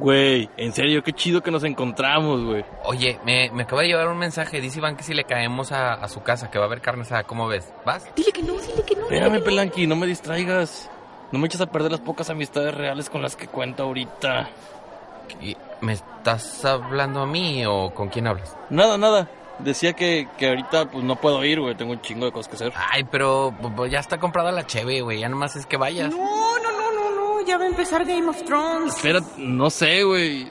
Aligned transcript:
Güey, 0.00 0.48
en 0.56 0.72
serio, 0.72 1.02
qué 1.02 1.12
chido 1.12 1.42
que 1.42 1.50
nos 1.50 1.62
encontramos, 1.62 2.42
güey. 2.42 2.64
Oye, 2.84 3.20
me, 3.24 3.50
me 3.50 3.64
acaba 3.64 3.82
de 3.82 3.88
llevar 3.88 4.08
un 4.08 4.16
mensaje. 4.16 4.60
Dice 4.60 4.78
Iván 4.78 4.96
que 4.96 5.02
si 5.02 5.12
le 5.12 5.24
caemos 5.24 5.72
a, 5.72 5.92
a 5.92 6.08
su 6.08 6.22
casa, 6.22 6.50
que 6.50 6.58
va 6.58 6.64
a 6.64 6.68
haber 6.68 6.80
carne 6.80 7.02
asada. 7.02 7.24
¿Cómo 7.24 7.46
ves? 7.48 7.70
¿Vas? 7.84 8.08
Dile 8.16 8.32
que 8.32 8.42
no, 8.42 8.54
dile 8.54 8.82
que 8.86 8.96
no. 8.96 9.02
Espérame. 9.02 9.42
Pelanqui, 9.42 9.86
no 9.86 9.96
me 9.96 10.06
distraigas. 10.06 10.90
No 11.32 11.38
me 11.38 11.46
eches 11.46 11.60
a 11.60 11.66
perder 11.66 11.92
las 11.92 12.00
pocas 12.00 12.30
amistades 12.30 12.74
reales 12.74 13.10
con 13.10 13.20
las 13.20 13.36
que 13.36 13.46
cuento 13.46 13.82
ahorita. 13.82 14.48
¿Y 15.40 15.56
¿Me 15.82 15.92
estás 15.92 16.64
hablando 16.64 17.20
a 17.20 17.26
mí 17.26 17.64
o 17.66 17.90
con 17.94 18.08
quién 18.08 18.26
hablas? 18.26 18.56
Nada, 18.70 18.96
nada. 18.98 19.28
Decía 19.58 19.92
que, 19.92 20.26
que 20.38 20.48
ahorita 20.48 20.90
pues 20.90 21.04
no 21.04 21.16
puedo 21.16 21.44
ir, 21.44 21.60
güey. 21.60 21.74
Tengo 21.74 21.92
un 21.92 22.00
chingo 22.00 22.24
de 22.24 22.32
cosas 22.32 22.48
que 22.48 22.54
hacer. 22.56 22.72
Ay, 22.74 23.04
pero 23.04 23.54
pues, 23.76 23.92
ya 23.92 23.98
está 23.98 24.18
comprada 24.18 24.50
la 24.50 24.66
cheve, 24.66 25.02
güey. 25.02 25.20
Ya 25.20 25.28
nomás 25.28 25.54
es 25.56 25.66
que 25.66 25.76
vayas. 25.76 26.10
No. 26.10 26.49
Ya 27.50 27.58
va 27.58 27.64
a 27.64 27.66
empezar 27.66 28.04
Game 28.04 28.28
of 28.28 28.44
Thrones. 28.44 28.94
Espera, 28.94 29.18
no 29.38 29.70
sé, 29.70 30.04
güey. 30.04 30.48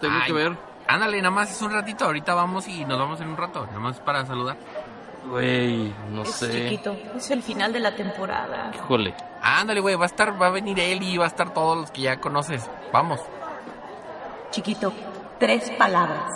Tengo 0.00 0.14
Ay, 0.18 0.26
que 0.26 0.32
ver. 0.32 0.56
Ándale, 0.88 1.18
nada 1.18 1.30
más 1.30 1.50
es 1.50 1.60
un 1.60 1.70
ratito. 1.70 2.06
Ahorita 2.06 2.34
vamos 2.34 2.66
y 2.68 2.86
nos 2.86 2.98
vamos 2.98 3.20
en 3.20 3.28
un 3.28 3.36
rato. 3.36 3.66
Nada 3.66 3.78
más 3.78 4.00
para 4.00 4.24
saludar. 4.24 4.56
Güey, 5.28 5.92
no 6.10 6.22
Es 6.22 6.30
sé. 6.30 6.50
chiquito. 6.50 6.96
Es 7.14 7.30
el 7.30 7.42
final 7.42 7.70
de 7.74 7.80
la 7.80 7.94
temporada. 7.94 8.70
Híjole. 8.74 9.14
Ándale, 9.42 9.80
güey. 9.80 9.94
Va 9.94 10.04
a 10.04 10.06
estar, 10.06 10.40
va 10.40 10.46
a 10.46 10.50
venir 10.50 10.80
él 10.80 11.02
y 11.02 11.18
va 11.18 11.24
a 11.24 11.28
estar 11.28 11.52
todos 11.52 11.76
los 11.76 11.90
que 11.90 12.00
ya 12.00 12.18
conoces. 12.18 12.66
Vamos. 12.94 13.20
Chiquito. 14.50 14.90
Tres 15.38 15.68
palabras. 15.72 16.32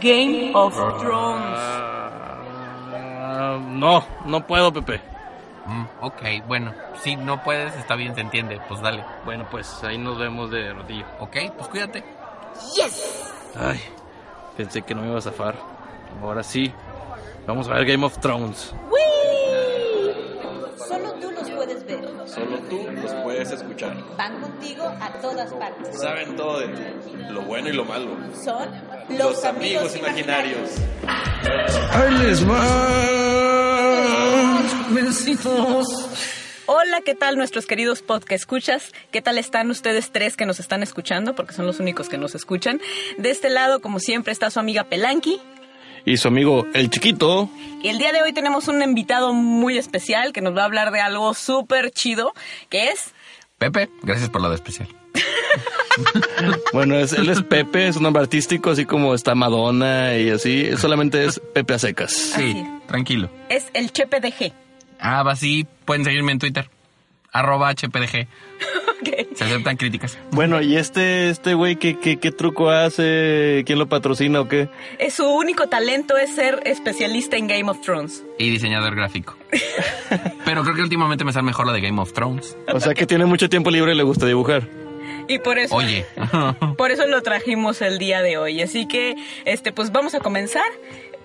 Game 0.00 0.50
of 0.54 0.74
Thrones. 0.98 1.56
Ah, 1.58 3.58
no, 3.64 4.04
no 4.24 4.46
puedo, 4.46 4.72
Pepe. 4.72 5.00
Mm, 5.66 5.84
ok, 6.00 6.22
bueno. 6.46 6.72
Si 7.02 7.16
no 7.16 7.42
puedes, 7.42 7.74
está 7.76 7.96
bien, 7.96 8.14
se 8.14 8.20
entiende. 8.20 8.60
Pues 8.68 8.80
dale. 8.80 9.04
Bueno, 9.24 9.46
pues 9.50 9.82
ahí 9.82 9.98
nos 9.98 10.18
vemos 10.18 10.50
de 10.50 10.72
ratillo. 10.72 11.04
Ok, 11.18 11.36
pues 11.56 11.68
cuídate. 11.68 12.04
Yes. 12.76 13.32
Ay, 13.58 13.80
pensé 14.56 14.82
que 14.82 14.94
no 14.94 15.02
me 15.02 15.08
iba 15.08 15.18
a 15.18 15.22
zafar. 15.22 15.56
Ahora 16.22 16.42
sí. 16.42 16.72
Vamos 17.46 17.68
a 17.68 17.74
ver 17.74 17.86
Game 17.86 18.04
of 18.04 18.18
Thrones. 18.18 18.74
¡Wii! 18.90 20.76
Solo 20.88 21.12
tú 21.14 21.30
los 21.30 21.50
puedes 21.50 21.86
ver. 21.86 22.04
Solo 22.26 22.58
tú 22.68 22.88
los 22.90 23.12
puedes 23.22 23.52
escuchar. 23.52 23.96
Van 24.16 24.40
contigo 24.40 24.84
a 25.00 25.10
todas 25.20 25.52
partes. 25.52 26.00
Saben 26.00 26.36
todo 26.36 26.60
de 26.60 26.68
ti, 26.68 26.82
lo 27.30 27.42
bueno 27.42 27.68
y 27.68 27.72
lo 27.72 27.84
malo. 27.84 28.16
Son 28.44 28.68
los, 29.16 29.44
amigos, 29.44 29.94
imaginarios. 29.96 30.70
Ahí 31.92 32.18
les 32.18 32.48
va. 32.48 33.35
Besitos. 34.90 35.86
Hola, 36.66 37.00
¿qué 37.04 37.14
tal 37.14 37.36
nuestros 37.36 37.66
queridos 37.66 38.02
podcast 38.02 38.32
escuchas? 38.32 38.92
¿Qué 39.12 39.22
tal 39.22 39.38
están 39.38 39.70
ustedes 39.70 40.10
tres 40.10 40.36
que 40.36 40.46
nos 40.46 40.58
están 40.58 40.82
escuchando? 40.82 41.34
Porque 41.34 41.54
son 41.54 41.66
los 41.66 41.78
únicos 41.78 42.08
que 42.08 42.18
nos 42.18 42.34
escuchan. 42.34 42.80
De 43.18 43.30
este 43.30 43.50
lado, 43.50 43.80
como 43.80 44.00
siempre, 44.00 44.32
está 44.32 44.50
su 44.50 44.58
amiga 44.58 44.84
Pelanqui. 44.84 45.40
Y 46.04 46.16
su 46.16 46.28
amigo 46.28 46.66
el 46.74 46.90
chiquito. 46.90 47.48
Y 47.82 47.88
el 47.88 47.98
día 47.98 48.12
de 48.12 48.22
hoy 48.22 48.32
tenemos 48.32 48.68
un 48.68 48.82
invitado 48.82 49.32
muy 49.32 49.78
especial 49.78 50.32
que 50.32 50.40
nos 50.40 50.56
va 50.56 50.62
a 50.62 50.64
hablar 50.64 50.90
de 50.90 51.00
algo 51.00 51.34
súper 51.34 51.90
chido, 51.90 52.32
que 52.68 52.88
es... 52.88 53.12
Pepe, 53.58 53.88
gracias 54.02 54.28
por 54.30 54.42
lo 54.42 54.48
de 54.48 54.56
especial. 54.56 54.88
Bueno, 56.72 56.96
es, 56.96 57.14
él 57.14 57.30
es 57.30 57.42
Pepe, 57.42 57.88
es 57.88 57.96
un 57.96 58.02
nombre 58.02 58.22
artístico, 58.22 58.70
así 58.70 58.84
como 58.84 59.14
está 59.14 59.34
Madonna 59.34 60.16
y 60.18 60.28
así. 60.30 60.76
Solamente 60.76 61.24
es 61.24 61.40
Pepe 61.40 61.72
a 61.74 61.78
secas. 61.78 62.12
Sí, 62.12 62.66
tranquilo. 62.86 63.30
Es 63.48 63.68
el 63.72 63.92
Chepe 63.92 64.20
de 64.20 64.32
G. 64.32 64.52
Ah, 65.00 65.22
va 65.22 65.32
así. 65.32 65.66
Pueden 65.86 66.04
seguirme 66.04 66.32
en 66.32 66.38
Twitter. 66.38 66.68
Arroba 67.32 67.70
HPDG. 67.70 68.26
Se 69.34 69.44
aceptan 69.44 69.76
críticas. 69.76 70.18
Bueno, 70.32 70.60
¿y 70.62 70.76
este 70.76 71.28
este 71.28 71.52
güey 71.54 71.76
¿qué, 71.76 71.98
qué, 71.98 72.16
qué 72.16 72.32
truco 72.32 72.70
hace? 72.70 73.62
¿Quién 73.66 73.78
lo 73.78 73.88
patrocina 73.88 74.40
o 74.40 74.48
qué? 74.48 74.68
Eh, 74.98 75.10
Su 75.10 75.26
único 75.28 75.68
talento 75.68 76.16
es 76.16 76.34
ser 76.34 76.62
especialista 76.64 77.36
en 77.36 77.46
Game 77.46 77.70
of 77.70 77.80
Thrones. 77.82 78.24
Y 78.38 78.48
diseñador 78.50 78.94
gráfico. 78.96 79.36
Pero 80.46 80.62
creo 80.62 80.74
que 80.74 80.82
últimamente 80.82 81.24
me 81.24 81.32
sale 81.32 81.44
mejor 81.44 81.66
lo 81.66 81.72
de 81.72 81.80
Game 81.82 82.00
of 82.00 82.12
Thrones. 82.12 82.56
O 82.72 82.80
sea 82.80 82.94
que 82.94 83.06
tiene 83.06 83.26
mucho 83.26 83.48
tiempo 83.50 83.70
libre 83.70 83.92
y 83.92 83.96
le 83.96 84.02
gusta 84.02 84.24
dibujar. 84.26 84.66
Y 85.28 85.38
por 85.38 85.58
eso... 85.58 85.74
Oye. 85.74 86.04
Por 86.76 86.90
eso 86.90 87.06
lo 87.06 87.22
trajimos 87.22 87.82
el 87.82 87.98
día 87.98 88.22
de 88.22 88.36
hoy. 88.38 88.62
Así 88.62 88.86
que, 88.86 89.14
este, 89.44 89.72
pues 89.72 89.92
vamos 89.92 90.14
a 90.14 90.20
comenzar. 90.20 90.64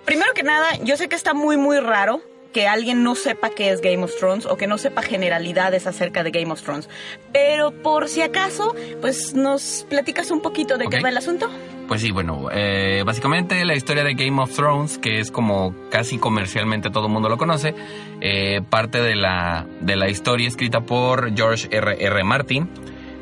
Primero 0.05 0.33
que 0.33 0.43
nada, 0.43 0.67
yo 0.83 0.97
sé 0.97 1.07
que 1.09 1.15
está 1.15 1.33
muy, 1.33 1.57
muy 1.57 1.79
raro 1.79 2.21
que 2.53 2.67
alguien 2.67 3.03
no 3.03 3.15
sepa 3.15 3.49
qué 3.49 3.69
es 3.69 3.79
Game 3.81 4.03
of 4.03 4.11
Thrones 4.19 4.45
o 4.45 4.57
que 4.57 4.67
no 4.67 4.77
sepa 4.77 5.01
generalidades 5.01 5.87
acerca 5.87 6.23
de 6.23 6.31
Game 6.31 6.51
of 6.51 6.61
Thrones. 6.61 6.89
Pero 7.31 7.71
por 7.71 8.09
si 8.09 8.21
acaso, 8.21 8.75
pues 8.99 9.33
nos 9.33 9.85
platicas 9.89 10.31
un 10.31 10.41
poquito 10.41 10.77
de 10.77 10.85
Ok. 10.87 10.91
qué 10.95 11.01
va 11.01 11.09
el 11.09 11.17
asunto. 11.17 11.49
Pues 11.87 12.01
sí, 12.01 12.11
bueno, 12.11 12.49
eh, 12.51 13.03
básicamente 13.05 13.63
la 13.65 13.75
historia 13.75 14.03
de 14.03 14.15
Game 14.15 14.41
of 14.41 14.53
Thrones, 14.53 14.97
que 14.97 15.19
es 15.19 15.31
como 15.31 15.73
casi 15.89 16.17
comercialmente 16.17 16.89
todo 16.89 17.05
el 17.07 17.13
mundo 17.13 17.29
lo 17.29 17.37
conoce, 17.37 17.73
eh, 18.21 18.61
parte 18.69 19.01
de 19.01 19.15
la, 19.15 19.65
de 19.79 19.95
la 19.95 20.09
historia 20.09 20.47
escrita 20.47 20.81
por 20.81 21.33
George 21.35 21.67
R. 21.71 22.03
R. 22.05 22.23
Martin, 22.23 22.69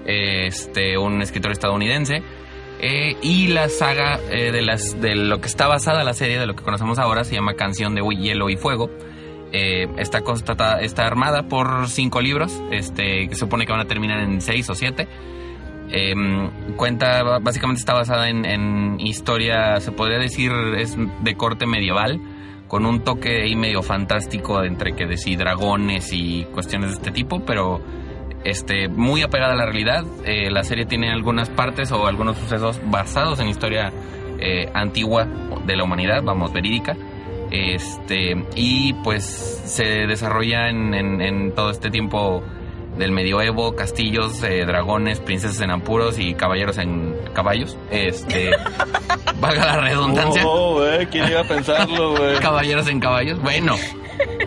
este, 0.10 0.98
un 0.98 1.22
escritor 1.22 1.52
estadounidense, 1.52 2.22
eh, 2.82 3.16
y 3.22 3.48
la 3.48 3.68
saga 3.70 4.20
eh, 4.32 4.52
de, 4.52 4.62
las, 4.62 5.00
de 5.02 5.16
lo 5.16 5.42
que 5.42 5.48
está 5.48 5.68
basada 5.68 6.04
la 6.04 6.14
serie, 6.14 6.40
de 6.40 6.48
lo 6.48 6.56
que 6.56 6.64
conocemos 6.64 6.98
ahora, 6.98 7.24
se 7.24 7.36
llama 7.36 7.54
Canción 7.56 7.94
de 7.96 8.02
Hielo 8.02 8.50
y 8.50 8.56
Fuego. 8.56 8.90
Eh, 9.52 9.88
está, 9.98 10.22
constata- 10.22 10.80
está 10.80 11.06
armada 11.08 11.48
por 11.48 11.88
cinco 11.88 12.22
libros, 12.22 12.62
este, 12.72 13.28
que 13.28 13.34
se 13.34 13.40
supone 13.40 13.66
que 13.66 13.72
van 13.72 13.82
a 13.82 13.86
terminar 13.86 14.22
en 14.22 14.42
seis 14.42 14.70
o 14.70 14.76
siete. 14.76 15.08
Eh, 15.92 16.14
cuenta, 16.76 17.40
básicamente 17.40 17.80
está 17.80 17.94
basada 17.94 18.30
en, 18.30 18.46
en 18.46 19.00
historia, 19.00 19.80
se 19.80 19.92
podría 19.92 20.20
decir, 20.20 20.52
es 20.78 20.96
de 21.24 21.36
corte 21.36 21.66
medieval, 21.66 22.22
con 22.68 22.86
un 22.86 23.04
toque 23.04 23.42
ahí 23.42 23.56
medio 23.56 23.82
fantástico 23.82 24.64
entre 24.64 24.96
que 24.96 25.08
de 25.08 25.18
sí, 25.18 25.36
dragones 25.36 26.14
y 26.14 26.46
cuestiones 26.54 26.92
de 26.92 26.96
este 26.98 27.12
tipo, 27.12 27.44
pero 27.44 27.82
este, 28.44 28.88
muy 28.88 29.22
apegada 29.24 29.54
a 29.54 29.56
la 29.56 29.66
realidad. 29.66 30.04
Eh, 30.26 30.50
la 30.52 30.64
serie 30.64 30.86
tiene 30.86 31.12
algunas 31.12 31.50
partes 31.50 31.92
o 31.92 32.08
algunos 32.08 32.38
sucesos 32.38 32.80
basados 32.86 33.40
en 33.40 33.48
historia 33.50 33.92
eh, 34.40 34.70
antigua 34.74 35.26
de 35.66 35.76
la 35.76 35.84
humanidad, 35.84 36.22
vamos, 36.24 36.54
verídica. 36.54 36.96
Este, 37.52 38.36
y 38.56 38.94
pues 39.04 39.24
se 39.66 40.06
desarrolla 40.06 40.70
en, 40.70 40.94
en- 40.94 41.22
en 41.22 41.52
todo 41.56 41.72
este 41.72 41.90
tiempo 41.90 42.44
del 43.00 43.12
medioevo, 43.12 43.76
castillos, 43.76 44.44
eh, 44.44 44.66
dragones, 44.66 45.20
princesas 45.20 45.60
en 45.62 45.72
apuros 45.72 46.20
y 46.20 46.36
caballeros 46.36 46.78
en 46.78 47.16
caballos. 47.34 47.76
Este, 47.90 48.52
valga 49.40 49.66
la 49.66 49.82
redundancia. 49.82 50.44
Oh, 50.46 50.76
güey, 50.76 51.08
¿quién 51.08 51.28
iba 51.30 51.40
a 51.42 51.46
pensarlo, 51.46 52.12
güey? 52.18 52.38
Caballeros 52.42 52.88
en 52.88 53.00
caballos. 53.00 53.42
Bueno, 53.42 53.76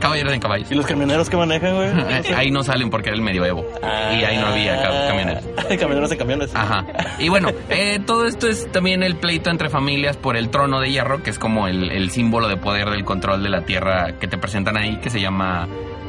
caballeros 0.00 0.32
en 0.34 0.40
caballos. 0.40 0.70
¿Y 0.70 0.74
los 0.74 0.86
camioneros 0.86 1.30
que 1.30 1.36
manejan, 1.36 1.74
güey? 1.76 1.88
Eh, 2.12 2.34
Ahí 2.36 2.50
no 2.50 2.62
salen 2.62 2.90
porque 2.90 3.08
era 3.08 3.16
el 3.16 3.22
medioevo. 3.22 3.64
Y 3.82 4.22
ahí 4.24 4.36
no 4.36 4.46
había 4.48 4.80
ca- 4.82 5.08
camioneros. 5.08 5.44
camioneros 5.80 6.12
en 6.12 6.18
camiones. 6.18 6.54
Ajá. 6.54 6.84
Y 7.18 7.28
bueno, 7.30 7.48
eh, 7.70 7.98
todo 8.04 8.26
esto 8.26 8.48
es 8.48 8.70
también 8.70 9.02
el 9.02 9.16
pleito 9.16 9.48
entre 9.50 9.70
familias 9.70 10.16
por 10.18 10.36
el 10.36 10.50
trono 10.50 10.78
de 10.80 10.90
hierro, 10.90 11.22
que 11.22 11.30
es 11.30 11.38
como 11.38 11.68
el, 11.68 11.90
el 11.90 12.10
símbolo 12.10 12.48
de 12.48 12.56
poder 12.58 12.90
del 12.90 13.04
control 13.04 13.42
de 13.42 13.48
la 13.48 13.62
tierra 13.64 14.18
que 14.20 14.28
te 14.28 14.36
presentan 14.36 14.76
ahí, 14.76 14.98
que 14.98 15.08
se 15.08 15.20
llama 15.20 15.66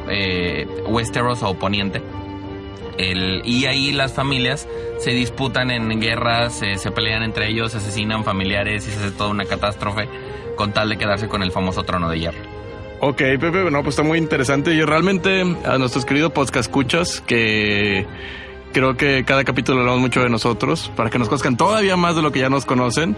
eh, 0.10 0.68
Westeros 0.88 1.42
o 1.44 1.54
Poniente. 1.56 2.02
El, 2.98 3.42
y 3.46 3.66
ahí 3.66 3.92
las 3.92 4.14
familias 4.14 4.68
se 5.00 5.12
disputan 5.12 5.72
en 5.72 6.00
guerras, 6.00 6.62
eh, 6.62 6.78
se 6.78 6.92
pelean 6.92 7.24
entre 7.24 7.50
ellos, 7.50 7.72
se 7.72 7.80
asesinan 7.80 8.24
familiares 8.24 8.88
y 8.88 8.92
se 8.92 9.00
hace 9.00 9.12
toda 9.12 9.30
una 9.30 9.46
catástrofe 9.46 10.08
con 10.56 10.72
tal 10.72 10.90
de 10.90 10.98
quedarse 10.98 11.28
con 11.28 11.44
el 11.44 11.52
famoso 11.52 11.84
trono 11.84 12.10
de 12.10 12.20
hierro. 12.20 12.40
Ok, 13.00 13.18
Pepe, 13.18 13.70
no, 13.70 13.84
pues 13.84 13.96
está 13.96 14.04
muy 14.04 14.18
interesante. 14.18 14.76
Yo 14.78 14.86
realmente, 14.86 15.42
a 15.66 15.78
nuestros 15.78 16.06
queridos 16.06 16.32
podcast 16.32 16.68
escuchas, 16.68 17.22
que 17.22 18.06
creo 18.72 18.96
que 18.96 19.26
cada 19.26 19.44
capítulo 19.44 19.82
hablamos 19.82 20.00
mucho 20.00 20.22
de 20.22 20.30
nosotros, 20.30 20.92
para 20.96 21.10
que 21.10 21.20
nos 21.20 21.28
conozcan 21.28 21.58
todavía 21.58 21.98
más 21.98 22.16
de 22.16 22.22
lo 22.22 22.32
que 22.32 22.40
ya 22.40 22.50
nos 22.50 22.66
conocen. 22.66 23.18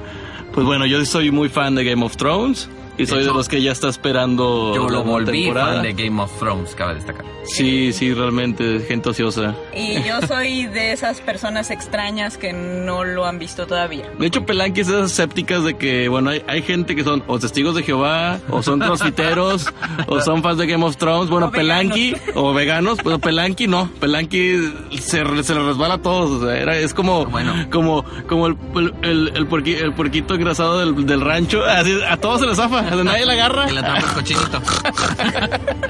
Pues 0.54 0.66
bueno, 0.66 0.86
yo 0.86 1.04
soy 1.06 1.30
muy 1.30 1.50
fan 1.50 1.76
de 1.76 1.84
Game 1.84 2.04
of 2.04 2.18
Thrones 2.18 2.70
y 2.98 3.06
soy 3.06 3.20
de 3.20 3.24
hecho, 3.26 3.34
los 3.34 3.48
que 3.50 3.62
ya 3.62 3.72
está 3.72 3.90
esperando 3.90 4.74
Yo 4.76 4.88
lo 4.90 5.04
volví 5.04 5.44
temporada. 5.44 5.74
fan 5.76 5.84
de 5.84 5.94
Game 5.94 6.22
of 6.22 6.32
Thrones, 6.40 6.76
cabe 6.76 6.96
destacar. 6.96 7.26
Sí, 7.44 7.94
sí, 7.94 8.14
realmente, 8.14 8.80
gente 8.88 9.10
ociosa. 9.10 9.56
Y 9.76 9.96
yo 10.04 10.20
soy 10.28 10.66
de 10.66 10.92
esas 10.94 11.22
personas 11.22 11.70
extrañas 11.72 12.38
que 12.38 12.54
no 12.54 13.04
lo 13.04 13.26
han 13.26 13.38
visto 13.40 13.68
todavía. 13.68 14.10
De 14.18 14.26
hecho, 14.28 14.46
Pelanqui 14.46 14.82
es 14.82 14.88
de 14.88 14.94
esas 14.98 15.12
escépticas 15.12 15.64
de 15.64 15.76
que, 15.78 16.08
bueno, 16.10 16.32
hay, 16.32 16.42
hay 16.48 16.62
gente 16.64 16.96
que 16.96 17.04
son 17.04 17.24
o 17.28 17.38
testigos 17.40 17.76
de 17.76 17.84
Jehová, 17.84 18.40
o 18.50 18.64
son 18.64 18.80
crossfiteros, 18.80 19.68
o 20.08 20.20
son 20.22 20.42
fans 20.42 20.58
de 20.58 20.66
Game 20.68 20.84
of 20.84 20.98
Thrones. 20.98 21.30
Bueno, 21.30 21.48
O 21.48 21.52
veganos. 21.52 21.94
Pelanqui, 21.94 22.16
o 22.34 22.54
veganos, 22.54 22.98
pero 23.04 23.20
Pelanqui 23.20 23.68
no. 23.68 23.90
Pelanqui 24.00 24.74
se, 25.00 25.44
se 25.44 25.54
le 25.56 25.64
resbala 25.64 25.96
a 25.96 26.02
todos. 26.02 26.42
O 26.42 26.46
sea, 26.48 26.58
era, 26.58 26.76
es 26.78 26.94
como, 26.94 27.26
Bueno. 27.28 27.54
como, 27.72 28.04
como 28.28 28.48
el, 28.48 28.58
el, 28.76 28.94
el, 29.04 29.32
el 29.36 29.50
puerqui- 29.50 29.78
el 29.82 29.94
puerquito 29.94 30.34
engrasado 30.34 30.80
del, 30.80 31.06
del 31.06 31.22
rancho. 31.22 31.64
Así, 31.64 31.94
a 32.08 32.18
todos 32.18 32.40
se 32.42 32.48
les 32.48 32.58
zafa. 32.58 32.85
donde 32.90 33.04
nadie 33.04 33.26
la 33.26 33.34
agarra. 33.34 33.66
Que 33.66 33.74
la 33.74 33.82
atrapa 33.82 34.00
el 34.00 34.14
cochinito. 34.14 34.62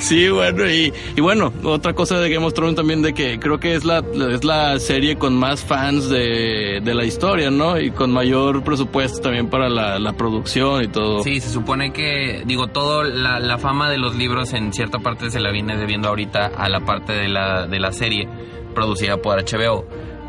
Sí, 0.00 0.28
bueno, 0.28 0.68
y, 0.68 0.92
y 1.16 1.20
bueno, 1.20 1.52
otra 1.64 1.94
cosa 1.94 2.18
de 2.18 2.28
Game 2.28 2.44
of 2.44 2.54
Thrones 2.54 2.76
también 2.76 3.02
de 3.02 3.14
que 3.14 3.38
creo 3.38 3.58
que 3.58 3.74
es 3.74 3.84
la, 3.84 4.02
es 4.30 4.44
la 4.44 4.78
serie 4.78 5.16
con 5.16 5.34
más 5.34 5.64
fans 5.64 6.08
de, 6.08 6.80
de 6.82 6.94
la 6.94 7.04
historia, 7.04 7.50
¿no? 7.50 7.78
Y 7.80 7.90
con 7.90 8.12
mayor 8.12 8.62
presupuesto 8.62 9.20
también 9.20 9.48
para 9.48 9.68
la, 9.68 9.98
la 9.98 10.12
producción 10.12 10.84
y 10.84 10.88
todo. 10.88 11.22
Sí, 11.22 11.40
se 11.40 11.50
supone 11.50 11.92
que, 11.92 12.42
digo, 12.46 12.68
todo 12.68 13.04
la, 13.04 13.40
la 13.40 13.58
fama 13.58 13.90
de 13.90 13.98
los 13.98 14.14
libros 14.16 14.52
en 14.52 14.72
cierta 14.72 14.98
parte 14.98 15.30
se 15.30 15.40
la 15.40 15.50
viene 15.50 15.76
debiendo 15.76 16.08
ahorita 16.08 16.52
a 16.56 16.68
la 16.68 16.80
parte 16.80 17.12
de 17.12 17.28
la, 17.28 17.66
de 17.66 17.80
la 17.80 17.92
serie 17.92 18.28
producida 18.74 19.16
por 19.16 19.42
HBO. 19.42 19.86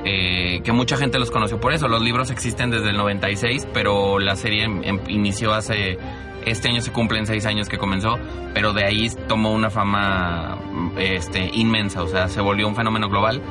Eh, 0.09 0.61
que 0.63 0.71
mucha 0.71 0.95
gente 0.95 1.19
los 1.19 1.31
conoció 1.31 1.59
por 1.59 1.73
eso. 1.73 1.87
Los 1.89 2.01
libros 2.01 2.31
existen 2.31 2.69
desde 2.69 2.91
el 2.91 2.97
96, 2.97 3.67
pero 3.73 4.19
la 4.19 4.35
serie 4.35 4.63
em- 4.63 4.81
em- 4.83 5.01
inició 5.09 5.53
hace... 5.53 5.97
Este 6.45 6.69
año 6.69 6.79
se 6.79 6.93
cumplen 6.93 7.25
seis 7.25 7.45
años 7.45 7.67
que 7.67 7.77
comenzó, 7.77 8.17
pero 8.53 8.71
de 8.71 8.85
ahí 8.85 9.09
tomó 9.27 9.51
una 9.51 9.69
fama 9.69 10.57
mm, 10.71 10.91
este, 10.97 11.49
inmensa, 11.53 12.01
o 12.03 12.07
sea, 12.07 12.29
se 12.29 12.39
volvió 12.39 12.69
un 12.69 12.75
fenómeno 12.75 13.09
global 13.09 13.41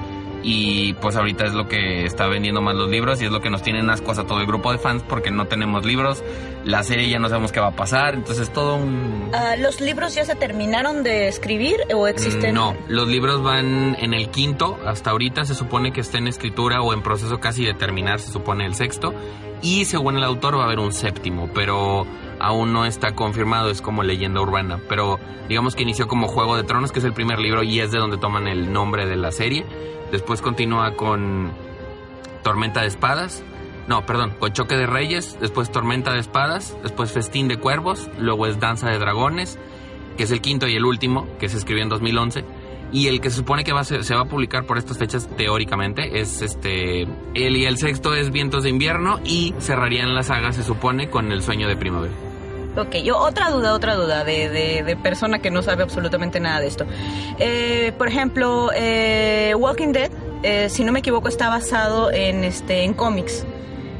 y 0.48 0.92
pues 0.94 1.16
ahorita 1.16 1.44
es 1.44 1.54
lo 1.54 1.66
que 1.66 2.04
está 2.04 2.28
vendiendo 2.28 2.62
más 2.62 2.76
los 2.76 2.88
libros 2.88 3.20
y 3.20 3.24
es 3.24 3.32
lo 3.32 3.40
que 3.40 3.50
nos 3.50 3.62
tienen 3.62 3.90
ascuas 3.90 4.20
a 4.20 4.28
todo 4.28 4.38
el 4.38 4.46
grupo 4.46 4.70
de 4.70 4.78
fans 4.78 5.02
porque 5.02 5.32
no 5.32 5.46
tenemos 5.46 5.84
libros, 5.84 6.22
la 6.64 6.84
serie 6.84 7.08
ya 7.10 7.18
no 7.18 7.28
sabemos 7.28 7.50
qué 7.50 7.58
va 7.58 7.70
a 7.70 7.74
pasar, 7.74 8.14
entonces 8.14 8.46
es 8.46 8.52
todo 8.52 8.76
un... 8.76 9.28
Ah, 9.34 9.56
¿Los 9.56 9.80
libros 9.80 10.14
ya 10.14 10.24
se 10.24 10.36
terminaron 10.36 11.02
de 11.02 11.26
escribir 11.26 11.78
o 11.92 12.06
existen? 12.06 12.54
No, 12.54 12.76
los 12.86 13.08
libros 13.08 13.42
van 13.42 13.96
en 13.98 14.14
el 14.14 14.28
quinto, 14.30 14.78
hasta 14.86 15.10
ahorita 15.10 15.44
se 15.44 15.56
supone 15.56 15.92
que 15.92 16.00
está 16.00 16.18
en 16.18 16.28
escritura 16.28 16.80
o 16.80 16.94
en 16.94 17.02
proceso 17.02 17.40
casi 17.40 17.64
de 17.64 17.74
terminar, 17.74 18.20
se 18.20 18.30
supone 18.30 18.66
el 18.66 18.76
sexto, 18.76 19.14
y 19.62 19.84
según 19.86 20.16
el 20.16 20.22
autor 20.22 20.58
va 20.58 20.62
a 20.62 20.66
haber 20.66 20.78
un 20.78 20.92
séptimo, 20.92 21.50
pero 21.52 22.06
aún 22.40 22.72
no 22.72 22.84
está 22.84 23.14
confirmado, 23.14 23.70
es 23.70 23.82
como 23.82 24.02
leyenda 24.02 24.40
urbana, 24.40 24.80
pero 24.88 25.18
digamos 25.48 25.74
que 25.74 25.82
inició 25.82 26.08
como 26.08 26.28
Juego 26.28 26.56
de 26.56 26.64
Tronos, 26.64 26.92
que 26.92 26.98
es 26.98 27.04
el 27.04 27.12
primer 27.12 27.38
libro 27.38 27.62
y 27.62 27.80
es 27.80 27.90
de 27.90 27.98
donde 27.98 28.18
toman 28.18 28.48
el 28.48 28.72
nombre 28.72 29.06
de 29.06 29.16
la 29.16 29.32
serie, 29.32 29.64
después 30.12 30.42
continúa 30.42 30.94
con 30.94 31.52
Tormenta 32.42 32.82
de 32.82 32.88
Espadas, 32.88 33.44
no, 33.88 34.04
perdón, 34.04 34.34
con 34.38 34.52
Choque 34.52 34.76
de 34.76 34.86
Reyes, 34.86 35.38
después 35.40 35.70
Tormenta 35.70 36.12
de 36.12 36.18
Espadas, 36.18 36.76
después 36.82 37.12
Festín 37.12 37.46
de 37.48 37.58
Cuervos, 37.58 38.10
luego 38.18 38.46
es 38.46 38.58
Danza 38.58 38.90
de 38.90 38.98
Dragones, 38.98 39.58
que 40.16 40.24
es 40.24 40.30
el 40.30 40.40
quinto 40.40 40.66
y 40.66 40.74
el 40.74 40.84
último, 40.84 41.28
que 41.38 41.48
se 41.48 41.56
escribió 41.56 41.84
en 41.84 41.88
2011. 41.88 42.44
Y 42.92 43.08
el 43.08 43.20
que 43.20 43.30
se 43.30 43.36
supone 43.36 43.64
que 43.64 43.72
se 43.84 44.14
va 44.14 44.22
a 44.22 44.26
publicar 44.26 44.64
por 44.64 44.78
estas 44.78 44.98
fechas 44.98 45.28
teóricamente 45.36 46.20
es 46.20 46.40
este... 46.40 47.02
El 47.34 47.56
y 47.56 47.64
el 47.64 47.78
sexto 47.78 48.14
es 48.14 48.30
Vientos 48.30 48.62
de 48.62 48.70
Invierno 48.70 49.18
y 49.24 49.54
cerrarían 49.58 50.14
la 50.14 50.22
saga, 50.22 50.52
se 50.52 50.62
supone, 50.62 51.10
con 51.10 51.32
El 51.32 51.42
Sueño 51.42 51.68
de 51.68 51.76
Primavera. 51.76 52.14
Ok, 52.76 52.96
yo 52.96 53.16
otra 53.18 53.50
duda, 53.50 53.72
otra 53.72 53.94
duda 53.94 54.22
de, 54.24 54.50
de, 54.50 54.82
de 54.82 54.96
persona 54.96 55.38
que 55.38 55.50
no 55.50 55.62
sabe 55.62 55.82
absolutamente 55.82 56.40
nada 56.40 56.60
de 56.60 56.66
esto. 56.66 56.84
Eh, 57.38 57.92
por 57.96 58.08
ejemplo, 58.08 58.70
eh, 58.74 59.54
Walking 59.56 59.92
Dead, 59.92 60.10
eh, 60.42 60.68
si 60.68 60.84
no 60.84 60.92
me 60.92 60.98
equivoco, 60.98 61.28
está 61.28 61.48
basado 61.48 62.10
en 62.10 62.44
este 62.44 62.84
en 62.84 62.92
cómics. 62.92 63.46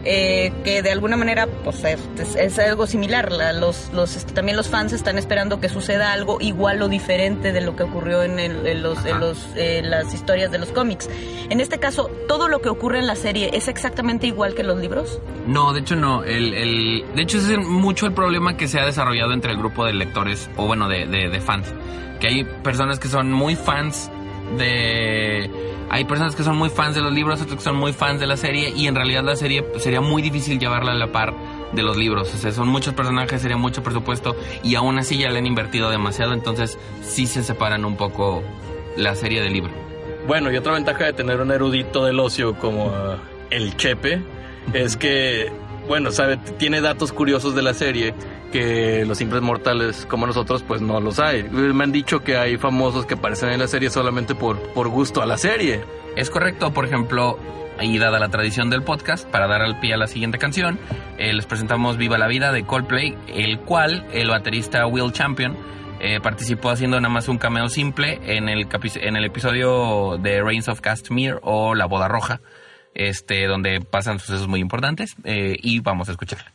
Eh, 0.08 0.52
que 0.64 0.82
de 0.82 0.90
alguna 0.92 1.16
manera 1.16 1.46
pues 1.64 1.82
es, 1.84 2.58
algo 2.58 2.86
similar. 2.86 3.32
La- 3.32 3.52
los, 3.52 3.92
los, 3.92 4.16
este, 4.16 4.32
también 4.32 4.56
los 4.56 4.68
fans 4.68 4.92
están 4.92 5.18
esperando 5.18 5.60
que 5.60 5.68
suceda 5.68 6.12
algo 6.12 6.38
igual 6.40 6.80
o 6.82 6.88
diferente 6.88 7.52
de 7.52 7.60
lo 7.60 7.74
que 7.76 7.82
ocurrió 7.82 8.22
en, 8.22 8.38
el- 8.38 8.66
en 8.66 8.82
los, 8.82 8.98
en 9.04 9.12
Ajá. 9.14 9.18
los, 9.20 9.38
eh, 9.56 9.82
las 9.84 10.14
historias 10.14 10.50
de 10.50 10.58
los 10.58 10.70
cómics. 10.72 11.08
En 11.50 11.60
este 11.60 11.78
caso, 11.78 12.10
todo 12.28 12.48
lo 12.48 12.60
que 12.60 12.68
ocurre 12.68 12.98
en 13.00 13.06
la 13.06 13.16
serie 13.16 13.50
es 13.52 13.68
exactamente 13.68 14.26
igual 14.26 14.54
que 14.54 14.62
los 14.62 14.78
libros. 14.78 15.20
No, 15.46 15.72
de 15.72 15.80
hecho 15.80 15.96
no. 15.96 16.22
El, 16.24 16.54
el- 16.54 17.04
de 17.14 17.22
hecho 17.22 17.38
es 17.38 17.58
mucho 17.58 18.06
el 18.06 18.12
problema 18.12 18.56
que 18.56 18.68
se 18.68 18.78
ha 18.78 18.86
desarrollado 18.86 19.32
entre 19.32 19.50
el 19.52 19.58
grupo 19.58 19.84
de 19.84 19.92
lectores, 19.94 20.48
o 20.56 20.66
bueno, 20.66 20.88
de, 20.88 21.06
de- 21.06 21.28
de 21.28 21.40
fans. 21.40 21.66
Que 22.20 22.28
hay 22.28 22.44
personas 22.44 22.98
que 22.98 23.08
son 23.08 23.32
muy 23.32 23.56
fans 23.56 24.10
de... 24.56 25.50
Hay 25.88 26.04
personas 26.04 26.34
que 26.34 26.42
son 26.42 26.56
muy 26.56 26.68
fans 26.68 26.94
de 26.94 27.00
los 27.00 27.12
libros, 27.12 27.40
otros 27.40 27.58
que 27.58 27.62
son 27.62 27.76
muy 27.76 27.92
fans 27.92 28.20
de 28.20 28.26
la 28.26 28.36
serie, 28.36 28.70
y 28.70 28.86
en 28.86 28.94
realidad 28.94 29.22
la 29.22 29.36
serie 29.36 29.62
pues, 29.62 29.82
sería 29.82 30.00
muy 30.00 30.22
difícil 30.22 30.58
llevarla 30.58 30.92
a 30.92 30.94
la 30.94 31.12
par 31.12 31.34
de 31.72 31.82
los 31.82 31.96
libros. 31.96 32.28
Son 32.28 32.68
muchos 32.68 32.94
personajes, 32.94 33.40
sería 33.40 33.56
mucho 33.56 33.82
presupuesto, 33.82 34.36
y 34.62 34.74
aún 34.74 34.98
así 34.98 35.18
ya 35.18 35.30
le 35.30 35.38
han 35.38 35.46
invertido 35.46 35.90
demasiado, 35.90 36.32
entonces 36.32 36.78
sí 37.02 37.26
se 37.26 37.42
separan 37.42 37.84
un 37.84 37.96
poco 37.96 38.42
la 38.96 39.14
serie 39.14 39.40
del 39.40 39.52
libro. 39.52 39.72
Bueno, 40.26 40.50
y 40.50 40.56
otra 40.56 40.72
ventaja 40.72 41.04
de 41.04 41.12
tener 41.12 41.40
un 41.40 41.52
erudito 41.52 42.04
del 42.04 42.18
ocio 42.18 42.58
como 42.58 42.90
ah, 42.90 43.18
el 43.50 43.76
Chepe 43.76 44.20
es 44.72 44.96
que, 44.96 45.52
bueno, 45.86 46.10
sabe, 46.10 46.36
tiene 46.58 46.80
datos 46.80 47.12
curiosos 47.12 47.54
de 47.54 47.62
la 47.62 47.74
serie 47.74 48.12
que 48.56 49.04
los 49.04 49.18
simples 49.18 49.42
mortales 49.42 50.06
como 50.08 50.26
nosotros 50.26 50.62
pues 50.62 50.80
no 50.80 50.98
los 50.98 51.18
hay. 51.18 51.42
Me 51.42 51.84
han 51.84 51.92
dicho 51.92 52.20
que 52.20 52.38
hay 52.38 52.56
famosos 52.56 53.04
que 53.04 53.12
aparecen 53.12 53.50
en 53.50 53.60
la 53.60 53.68
serie 53.68 53.90
solamente 53.90 54.34
por, 54.34 54.58
por 54.72 54.88
gusto 54.88 55.20
a 55.20 55.26
la 55.26 55.36
serie. 55.36 55.84
Es 56.16 56.30
correcto, 56.30 56.72
por 56.72 56.86
ejemplo, 56.86 57.38
y 57.82 57.98
dada 57.98 58.18
la 58.18 58.30
tradición 58.30 58.70
del 58.70 58.82
podcast, 58.82 59.28
para 59.28 59.46
dar 59.46 59.60
al 59.60 59.78
pie 59.78 59.92
a 59.92 59.98
la 59.98 60.06
siguiente 60.06 60.38
canción, 60.38 60.78
eh, 61.18 61.34
les 61.34 61.44
presentamos 61.44 61.98
Viva 61.98 62.16
la 62.16 62.28
Vida 62.28 62.50
de 62.50 62.64
Coldplay, 62.64 63.14
el 63.28 63.58
cual 63.60 64.06
el 64.12 64.30
baterista 64.30 64.86
Will 64.86 65.12
Champion 65.12 65.54
eh, 66.00 66.20
participó 66.22 66.70
haciendo 66.70 66.98
nada 66.98 67.12
más 67.12 67.28
un 67.28 67.36
cameo 67.36 67.68
simple 67.68 68.20
en 68.24 68.48
el, 68.48 68.66
en 68.70 69.16
el 69.16 69.24
episodio 69.26 70.16
de 70.16 70.42
Reigns 70.42 70.68
of 70.68 70.80
Castmere 70.80 71.40
o 71.42 71.74
La 71.74 71.84
Boda 71.84 72.08
Roja, 72.08 72.40
este, 72.94 73.46
donde 73.46 73.82
pasan 73.82 74.18
sucesos 74.18 74.48
muy 74.48 74.60
importantes, 74.60 75.14
eh, 75.24 75.56
y 75.60 75.80
vamos 75.80 76.08
a 76.08 76.12
escucharla. 76.12 76.52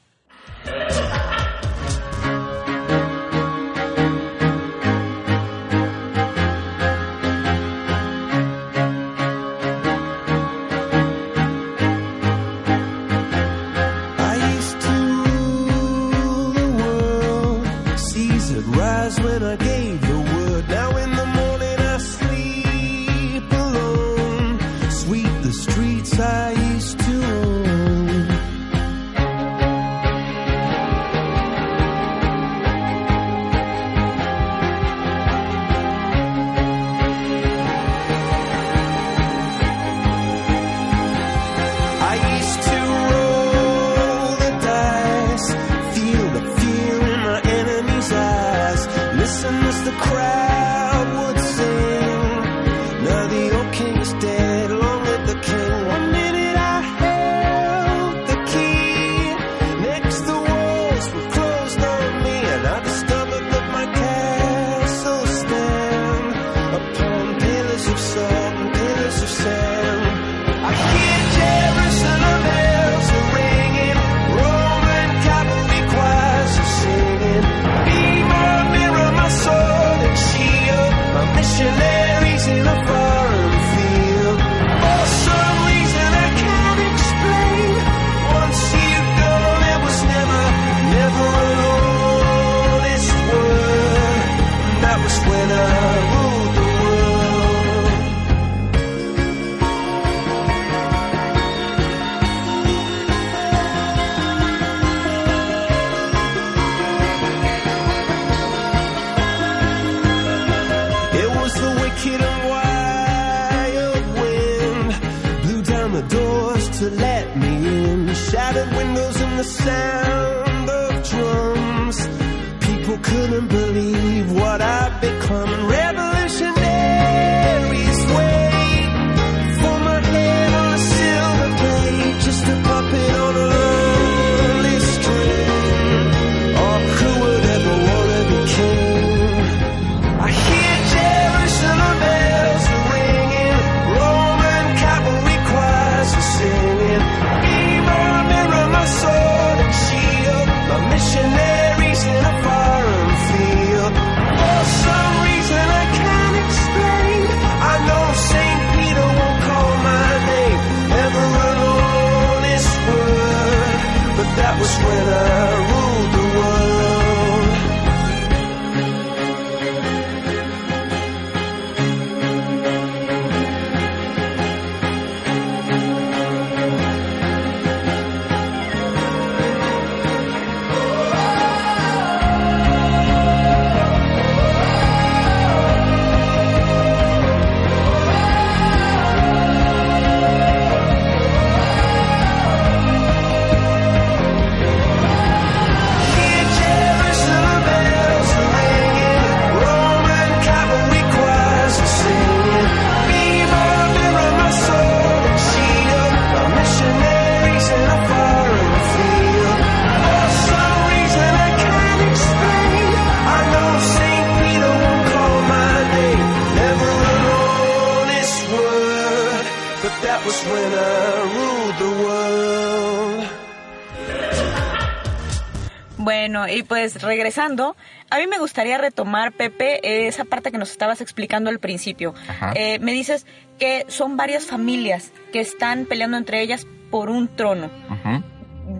Pues 226.72 227.02
regresando, 227.02 227.76
a 228.10 228.18
mí 228.18 228.28
me 228.28 228.38
gustaría 228.38 228.78
retomar, 228.78 229.34
Pepe, 229.34 230.08
esa 230.08 230.24
parte 230.24 230.54
que 230.54 230.58
nos 230.58 230.72
estabas 230.72 231.02
explicando 231.02 231.50
al 231.50 231.60
principio. 231.60 232.14
Ajá. 232.30 232.54
Eh, 232.56 232.80
me 232.80 232.94
dices 232.94 233.26
que 233.60 233.84
son 233.90 234.16
varias 234.16 234.46
familias 234.46 235.12
que 235.34 235.42
están 235.42 235.86
peleando 235.86 236.16
entre 236.16 236.40
ellas 236.42 236.66
por 236.90 237.10
un 237.10 237.28
trono. 237.36 237.70
Ujú. 237.90 238.24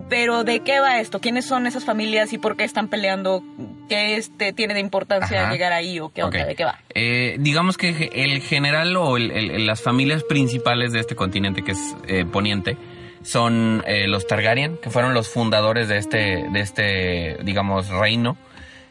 Pero 0.08 0.42
¿de 0.42 0.60
qué 0.60 0.80
va 0.80 1.00
esto? 1.00 1.20
¿Quiénes 1.20 1.44
son 1.44 1.66
esas 1.66 1.84
familias 1.84 2.32
y 2.32 2.38
por 2.38 2.56
qué 2.56 2.64
están 2.64 2.88
peleando? 2.88 3.44
¿Qué 3.90 4.16
este 4.16 4.54
tiene 4.54 4.72
de 4.72 4.80
importancia 4.80 5.42
Ajá. 5.42 5.52
llegar 5.52 5.74
ahí 5.74 6.00
o 6.00 6.08
qué 6.08 6.22
onda? 6.22 6.40
Ok. 6.40 6.46
¿De 6.46 6.54
qué 6.54 6.64
va? 6.64 6.78
Eh, 6.94 7.36
digamos 7.40 7.76
que 7.76 8.08
el 8.14 8.40
general 8.40 8.96
o 8.96 9.18
el- 9.18 9.30
el- 9.32 9.66
las 9.66 9.82
familias 9.82 10.24
principales 10.24 10.92
de 10.94 11.00
este 11.00 11.14
continente 11.14 11.62
que 11.62 11.72
es 11.72 11.94
eh, 12.08 12.24
Poniente 12.24 12.78
son 13.22 13.82
eh, 13.86 14.06
los 14.08 14.26
Targaryen, 14.26 14.76
que 14.76 14.90
fueron 14.90 15.14
los 15.14 15.28
fundadores 15.28 15.88
de 15.88 15.98
este, 15.98 16.46
de 16.50 16.60
este, 16.60 17.36
digamos, 17.42 17.88
reino. 17.88 18.36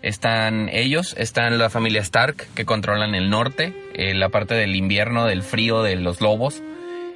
Están 0.02 0.70
ellos, 0.70 1.14
están 1.18 1.58
la 1.60 1.70
familia 1.70 2.02
Stark, 2.02 2.48
que 2.56 2.66
controlan 2.66 3.14
el 3.14 3.30
norte, 3.30 3.74
eh, 3.94 4.16
la 4.16 4.30
parte 4.30 4.56
del 4.56 4.76
invierno, 4.76 5.26
del 5.26 5.44
frío, 5.44 5.84
de 5.84 5.96
los 5.96 6.22
lobos. 6.22 6.64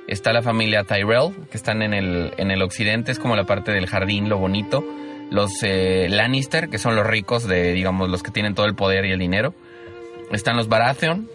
Está 0.07 0.33
la 0.33 0.43
familia 0.43 0.83
Tyrell, 0.83 1.33
que 1.49 1.57
están 1.57 1.81
en 1.81 1.95
el, 1.95 2.33
en 2.37 2.51
el 2.51 2.61
occidente, 2.61 3.11
es 3.11 3.17
como 3.17 3.35
la 3.35 3.45
parte 3.45 3.71
del 3.71 3.87
jardín, 3.87 4.29
lo 4.29 4.37
bonito. 4.37 4.85
Los 5.31 5.63
eh, 5.63 6.07
Lannister, 6.09 6.69
que 6.69 6.77
son 6.77 6.95
los 6.95 7.07
ricos 7.07 7.47
de, 7.47 7.73
digamos, 7.73 8.09
los 8.09 8.21
que 8.21 8.29
tienen 8.29 8.53
todo 8.53 8.67
el 8.67 8.75
poder 8.75 9.05
y 9.05 9.11
el 9.11 9.19
dinero. 9.19 9.55
Están 10.31 10.55
los 10.55 10.67
Baratheon, 10.67 11.27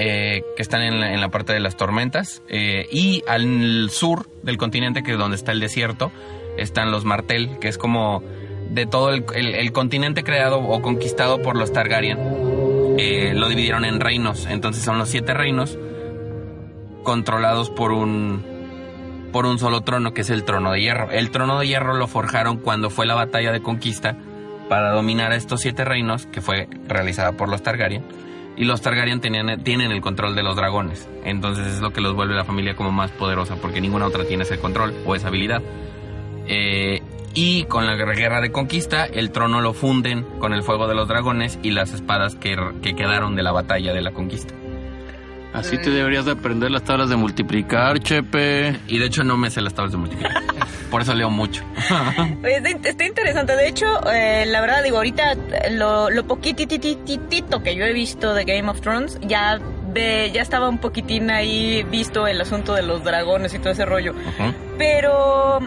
eh, 0.00 0.44
que 0.54 0.62
están 0.62 0.82
en 0.82 1.20
la, 1.20 1.28
parte 1.28 1.52
de 1.52 1.58
las 1.58 1.76
tormentas. 1.76 2.40
eh, 2.48 2.86
y 2.92 3.24
al 3.26 3.90
sur 3.90 4.30
del 4.44 4.56
continente, 4.56 5.02
que 5.02 5.12
es 5.12 5.18
donde 5.18 5.34
está 5.34 5.50
el 5.50 5.58
desierto, 5.58 6.12
están 6.56 6.92
los 6.92 7.04
Martell, 7.04 7.58
que 7.58 7.66
es 7.66 7.78
como 7.78 8.22
de 8.70 8.86
todo 8.86 9.10
el 9.12 9.72
continente 9.72 10.22
creado 10.22 10.60
o 10.60 10.82
conquistado 10.82 11.42
por 11.42 11.56
los 11.56 11.72
Targaryen. 11.72 12.16
eh, 12.96 13.32
lo 13.34 13.48
dividieron 13.48 13.84
en 13.84 13.98
reinos. 13.98 14.46
Entonces 14.46 14.84
son 14.84 14.98
los 14.98 15.08
siete 15.08 15.34
reinos 15.34 15.76
controlados 17.02 17.68
por 17.68 17.90
un 17.90 18.44
por 19.32 19.46
un 19.46 19.58
solo 19.58 19.80
trono 19.80 20.14
que 20.14 20.20
es 20.20 20.30
el 20.30 20.44
trono 20.44 20.70
de 20.70 20.80
hierro. 20.80 21.10
El 21.10 21.30
trono 21.30 21.58
de 21.58 21.66
hierro 21.66 21.94
lo 21.94 22.06
forjaron 22.06 22.58
cuando 22.58 22.88
fue 22.88 23.04
la 23.04 23.16
batalla 23.16 23.50
de 23.50 23.62
conquista 23.62 24.16
para 24.68 24.92
dominar 24.92 25.32
a 25.32 25.36
estos 25.36 25.60
siete 25.60 25.84
reinos 25.84 26.26
que 26.26 26.40
fue 26.40 26.68
realizada 26.86 27.32
por 27.32 27.48
los 27.48 27.62
Targaryen 27.62 28.27
y 28.58 28.64
los 28.64 28.82
Targaryen 28.82 29.20
tenían, 29.20 29.62
tienen 29.62 29.92
el 29.92 30.00
control 30.00 30.34
de 30.34 30.42
los 30.42 30.56
dragones. 30.56 31.08
Entonces 31.24 31.66
es 31.68 31.80
lo 31.80 31.92
que 31.92 32.00
los 32.00 32.14
vuelve 32.14 32.34
la 32.34 32.44
familia 32.44 32.74
como 32.74 32.90
más 32.90 33.12
poderosa 33.12 33.56
porque 33.56 33.80
ninguna 33.80 34.06
otra 34.06 34.24
tiene 34.24 34.42
ese 34.42 34.58
control 34.58 34.94
o 35.06 35.14
esa 35.14 35.28
habilidad. 35.28 35.62
Eh, 36.48 37.00
y 37.34 37.64
con 37.64 37.86
la 37.86 37.94
guerra 37.94 38.40
de 38.40 38.50
conquista, 38.50 39.04
el 39.04 39.30
trono 39.30 39.60
lo 39.60 39.74
funden 39.74 40.24
con 40.40 40.52
el 40.52 40.64
fuego 40.64 40.88
de 40.88 40.96
los 40.96 41.06
dragones 41.06 41.60
y 41.62 41.70
las 41.70 41.92
espadas 41.92 42.34
que, 42.34 42.56
que 42.82 42.96
quedaron 42.96 43.36
de 43.36 43.44
la 43.44 43.52
batalla 43.52 43.92
de 43.92 44.02
la 44.02 44.10
conquista. 44.10 44.54
Así 45.52 45.78
te 45.78 45.90
deberías 45.90 46.24
de 46.24 46.32
aprender 46.32 46.70
las 46.70 46.82
tablas 46.82 47.08
de 47.08 47.16
multiplicar, 47.16 48.00
Chepe. 48.00 48.76
Y 48.88 48.98
de 48.98 49.06
hecho 49.06 49.22
no 49.22 49.36
me 49.36 49.50
sé 49.50 49.60
las 49.60 49.74
tablas 49.74 49.92
de 49.92 49.98
multiplicar. 49.98 50.42
Por 50.90 51.02
eso 51.02 51.14
leo 51.14 51.30
mucho. 51.30 51.62
Está, 52.84 53.04
interesante. 53.04 53.56
De 53.56 53.68
hecho, 53.68 53.86
eh, 54.12 54.44
la 54.46 54.60
verdad, 54.60 54.82
digo, 54.82 54.96
ahorita 54.98 55.32
eh, 55.32 55.70
lo, 55.72 56.10
lo 56.10 56.26
poquitititito 56.26 57.62
que 57.62 57.74
yo 57.74 57.84
he 57.84 57.92
visto 57.92 58.34
de 58.34 58.44
Game 58.44 58.68
of 58.68 58.80
Thrones, 58.80 59.18
ya, 59.22 59.58
ve- 59.92 60.30
ya 60.32 60.42
estaba 60.42 60.68
un 60.68 60.78
poquitín 60.78 61.30
ahí 61.30 61.82
visto 61.90 62.26
el 62.26 62.40
asunto 62.40 62.74
de 62.74 62.82
los 62.82 63.04
dragones 63.04 63.54
y 63.54 63.58
todo 63.58 63.70
ese 63.72 63.84
rollo. 63.84 64.12
Ujú. 64.12 64.54
Pero, 64.78 65.58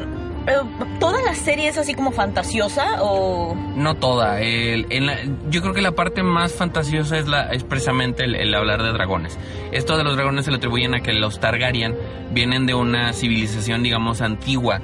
eh, 0.47 0.53
¿toda 0.99 1.21
la 1.21 1.35
serie 1.35 1.69
es 1.69 1.77
así 1.77 1.93
como 1.93 2.11
fantasiosa 2.11 3.01
o...? 3.03 3.55
No 3.75 3.95
toda. 3.95 4.39
El- 4.41 4.87
en 4.89 5.05
la- 5.05 5.17
yo 5.49 5.61
creo 5.61 5.73
que 5.73 5.81
la 5.81 5.91
parte 5.91 6.23
más 6.23 6.53
fantasiosa 6.53 7.17
es, 7.17 7.27
la, 7.27 7.43
es 7.51 7.63
precisamente 7.63 8.23
el, 8.25 8.35
el 8.35 8.53
hablar 8.55 8.81
de 8.83 8.91
dragones. 8.91 9.37
Esto 9.71 9.97
de 9.97 10.03
los 10.03 10.15
dragones 10.15 10.45
se 10.45 10.51
le 10.51 10.57
atribuyen 10.57 10.95
a 10.95 11.01
que 11.01 11.13
los 11.13 11.39
Targaryen 11.39 11.95
vienen 12.31 12.65
de 12.65 12.73
una 12.73 13.13
civilización, 13.13 13.83
digamos, 13.83 14.21
antigua. 14.21 14.81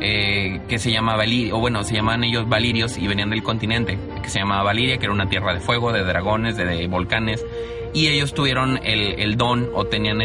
Eh, 0.00 0.60
que 0.68 0.78
se 0.78 0.90
llama 0.90 1.16
Valiria, 1.16 1.54
o 1.54 1.60
bueno, 1.60 1.84
se 1.84 1.94
llamaban 1.94 2.24
ellos 2.24 2.48
Valirios 2.48 2.98
y 2.98 3.06
venían 3.06 3.30
del 3.30 3.42
continente, 3.42 3.98
que 4.22 4.28
se 4.28 4.38
llamaba 4.38 4.62
Valiria, 4.62 4.98
que 4.98 5.04
era 5.04 5.12
una 5.12 5.28
tierra 5.28 5.54
de 5.54 5.60
fuego, 5.60 5.92
de 5.92 6.04
dragones, 6.04 6.56
de, 6.56 6.86
volcanes, 6.86 7.44
y 7.94 8.08
ellos 8.08 8.34
tuvieron 8.34 8.80
el, 8.84 9.36
don 9.36 9.70
o 9.74 9.84
tenían 9.84 10.18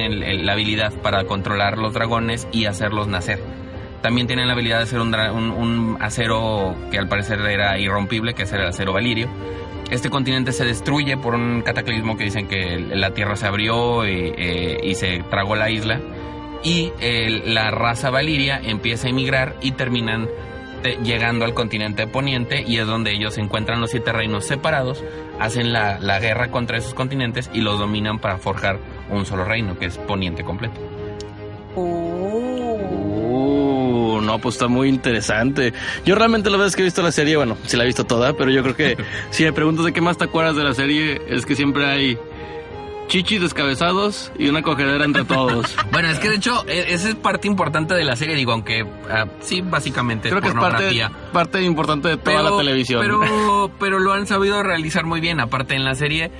la 0.45 0.51
habilidad 0.51 0.93
para 1.01 1.23
controlar 1.23 1.77
los 1.77 1.93
dragones 1.93 2.47
y 2.51 2.65
hacerlos 2.65 3.07
nacer. 3.07 3.39
También 4.01 4.27
tienen 4.27 4.47
la 4.47 4.53
habilidad 4.53 4.79
de 4.79 4.83
hacer 4.83 4.99
un 4.99 5.97
acero 6.01 6.75
que 6.91 6.97
al 6.97 7.07
parecer 7.07 7.39
era 7.39 7.79
irrompible, 7.79 8.33
que 8.33 8.43
es 8.43 8.51
el 8.51 8.61
acero 8.61 8.91
valirio. 8.91 9.29
Este 9.89 10.09
continente 10.09 10.51
se 10.51 10.65
destruye 10.65 11.17
por 11.17 11.35
un 11.35 11.61
cataclismo 11.61 12.17
que 12.17 12.25
dicen 12.25 12.47
que 12.47 12.79
la 12.79 13.11
tierra 13.11 13.35
se 13.35 13.47
abrió 13.47 14.07
y, 14.07 14.33
eh, 14.35 14.77
y 14.83 14.95
se 14.95 15.23
tragó 15.29 15.55
la 15.55 15.69
isla. 15.69 15.99
Y 16.63 16.91
eh, 17.01 17.41
la 17.45 17.71
raza 17.71 18.09
valiria 18.09 18.59
empieza 18.63 19.07
a 19.07 19.09
emigrar 19.09 19.55
y 19.61 19.71
terminan 19.73 20.29
te- 20.81 20.97
llegando 21.03 21.43
al 21.45 21.53
continente 21.53 22.07
poniente 22.07 22.63
y 22.65 22.77
es 22.77 22.87
donde 22.87 23.11
ellos 23.11 23.37
encuentran 23.37 23.81
los 23.81 23.91
siete 23.91 24.11
reinos 24.13 24.45
separados, 24.45 25.03
hacen 25.39 25.73
la, 25.73 25.99
la 25.99 26.19
guerra 26.19 26.51
contra 26.51 26.77
esos 26.77 26.93
continentes 26.93 27.49
y 27.53 27.59
los 27.61 27.79
dominan 27.79 28.19
para 28.19 28.37
forjar 28.37 28.79
un 29.09 29.25
solo 29.25 29.43
reino, 29.43 29.77
que 29.77 29.85
es 29.87 29.97
poniente 29.97 30.43
completo. 30.43 30.79
Uh, 32.95 34.21
no, 34.21 34.39
pues 34.39 34.55
está 34.55 34.67
muy 34.67 34.87
interesante. 34.89 35.73
Yo 36.05 36.15
realmente 36.15 36.49
la 36.49 36.57
vez 36.57 36.75
que 36.75 36.81
he 36.81 36.85
visto 36.85 37.01
la 37.01 37.11
serie, 37.11 37.35
bueno, 37.37 37.57
sí 37.65 37.75
la 37.77 37.83
he 37.83 37.87
visto 37.87 38.05
toda, 38.05 38.33
pero 38.33 38.51
yo 38.51 38.61
creo 38.63 38.75
que 38.75 38.97
si 39.31 39.43
me 39.43 39.53
preguntas 39.53 39.85
de 39.85 39.93
qué 39.93 40.01
más 40.01 40.17
te 40.17 40.23
acuerdas 40.25 40.55
de 40.55 40.63
la 40.63 40.73
serie, 40.73 41.21
es 41.27 41.45
que 41.45 41.55
siempre 41.55 41.85
hay 41.85 42.17
chichis 43.13 43.39
descabezados 43.39 44.31
y 44.39 44.47
una 44.49 44.63
cogedera 44.63 45.05
entre 45.05 45.23
todos. 45.23 45.75
Bueno, 45.91 46.09
es 46.09 46.17
que 46.17 46.29
de 46.29 46.37
hecho, 46.37 46.65
e- 46.67 46.93
esa 46.93 47.09
es 47.09 47.15
parte 47.15 47.47
importante 47.47 47.93
de 47.93 48.03
la 48.03 48.15
serie, 48.15 48.35
digo, 48.35 48.51
aunque 48.53 48.83
ah, 49.07 49.27
sí, 49.41 49.61
básicamente 49.61 50.29
Creo 50.29 50.41
que 50.41 50.47
es 50.47 50.55
parte, 50.55 51.07
parte 51.31 51.61
importante 51.61 52.07
de 52.07 52.17
toda 52.17 52.41
la 52.41 52.57
televisión. 52.57 53.01
Pero, 53.01 53.69
pero 53.79 53.99
lo 53.99 54.13
han 54.13 54.25
sabido 54.25 54.63
realizar 54.63 55.05
muy 55.05 55.21
bien. 55.21 55.39
Aparte, 55.39 55.75
en 55.75 55.83
la 55.85 55.93
serie 55.93 56.31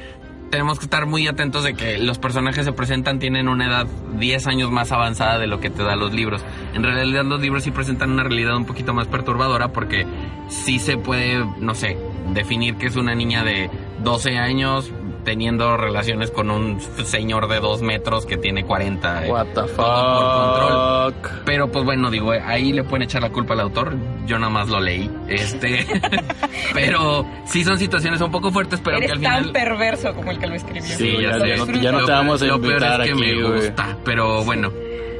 tenemos 0.50 0.80
que 0.80 0.86
estar 0.86 1.06
muy 1.06 1.27
atentos 1.27 1.63
de 1.63 1.75
que 1.75 2.00
los 2.00 2.18
personajes 2.18 2.65
se 2.65 2.72
presentan, 2.72 3.20
tienen 3.20 3.48
una 3.48 3.68
edad 3.68 3.88
10 4.18 4.48
años 4.48 4.72
más 4.72 4.92
avanzada 4.92 5.38
de 5.38 5.46
lo 5.46 5.60
que 5.60 5.70
te 5.70 5.84
dan 5.84 6.00
los 6.00 6.12
libros. 6.12 6.44
En 6.74 6.82
realidad, 6.82 7.24
los 7.24 7.39
libros 7.39 7.63
sí 7.63 7.70
presentan 7.70 8.12
una 8.12 8.24
realidad 8.24 8.58
un 8.58 8.65
poquito 8.65 8.96
más 8.96 9.08
perturbadora 9.08 9.68
porque 9.68 10.08
sí 10.50 10.80
se 10.80 10.98
puede, 10.98 11.46
no 11.60 11.75
sé, 11.75 12.00
definir 12.34 12.77
que 12.77 12.88
es 12.88 12.96
una 12.96 13.13
niña 13.13 13.44
de 13.44 13.70
12 14.03 14.38
años 14.39 14.92
teniendo 15.24 15.77
relaciones 15.77 16.32
con 16.32 16.51
un 16.51 16.80
señor 17.06 17.48
de 17.48 17.60
2 17.60 17.82
metros 17.82 18.25
que 18.25 18.38
tiene 18.38 18.63
40. 18.65 19.25
eh, 19.25 19.32
What 19.32 19.46
the 19.48 19.53
todo 19.53 19.68
por 19.68 19.75
control. 19.75 21.13
fuck. 21.13 21.44
Pero 21.46 21.72
pues 21.72 21.86
bueno, 21.86 22.10
digo, 22.12 22.32
ahí 22.32 22.74
le 22.74 22.84
pueden 22.84 23.03
echar 23.03 23.22
la 23.22 23.30
culpa 23.30 23.53
al 23.53 23.62
autor. 23.62 23.96
Yo 24.25 24.38
nada 24.39 24.51
más 24.51 24.70
lo 24.70 24.80
leí. 24.80 25.10
Este. 25.27 25.86
pero 26.74 27.25
sí 27.46 27.63
son 27.63 27.77
situaciones 27.77 28.22
un 28.22 28.32
poco 28.32 28.51
fuertes, 28.51 28.80
pero 28.84 28.98
Eres 28.98 29.08
que 29.12 29.18
al 29.18 29.22
tan 29.22 29.38
final. 29.46 29.51
perverso 29.53 30.13
como 30.13 30.32
el 30.32 30.39
que 30.39 30.48
lo 30.48 30.56
escribió. 30.56 30.84
Sí, 30.84 31.18
ya, 31.22 31.38
no, 31.38 31.46
ya 31.46 31.92
no 31.92 32.00
Lo 32.01 32.06
te 32.06 32.12
vamos 32.12 32.42
a 32.42 32.46
peor- 32.46 32.58
lo 32.58 32.62
peor 32.62 32.74
invitar 32.74 33.01
es 33.01 33.08
que 33.08 33.13
aquí, 33.13 33.22
me 33.22 33.42
güey. 33.42 33.56
gusta, 33.68 33.98
pero 34.03 34.44
bueno, 34.44 34.72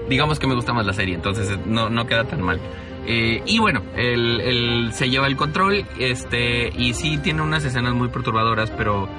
digamos 0.10 0.40
que 0.40 0.48
me 0.48 0.56
gusta 0.56 0.74
más 0.74 0.86
la 0.86 0.94
serie, 0.94 1.16
entonces 1.16 1.50
eh, 1.50 1.58
no, 1.66 1.90
no 1.90 2.06
queda 2.06 2.24
tan 2.26 2.42
mal. 2.42 2.60
Eh, 3.06 3.42
y 3.46 3.60
bueno, 3.60 3.82
él, 3.98 4.40
él 4.42 4.90
se 4.94 5.10
lleva 5.10 5.28
el 5.28 5.36
control, 5.36 5.86
este, 6.00 6.70
y 6.78 6.94
sí 6.94 7.18
tiene 7.18 7.42
unas 7.42 7.66
escenas 7.66 7.94
muy 7.94 8.08
perturbadoras, 8.08 8.72
pero, 8.72 9.10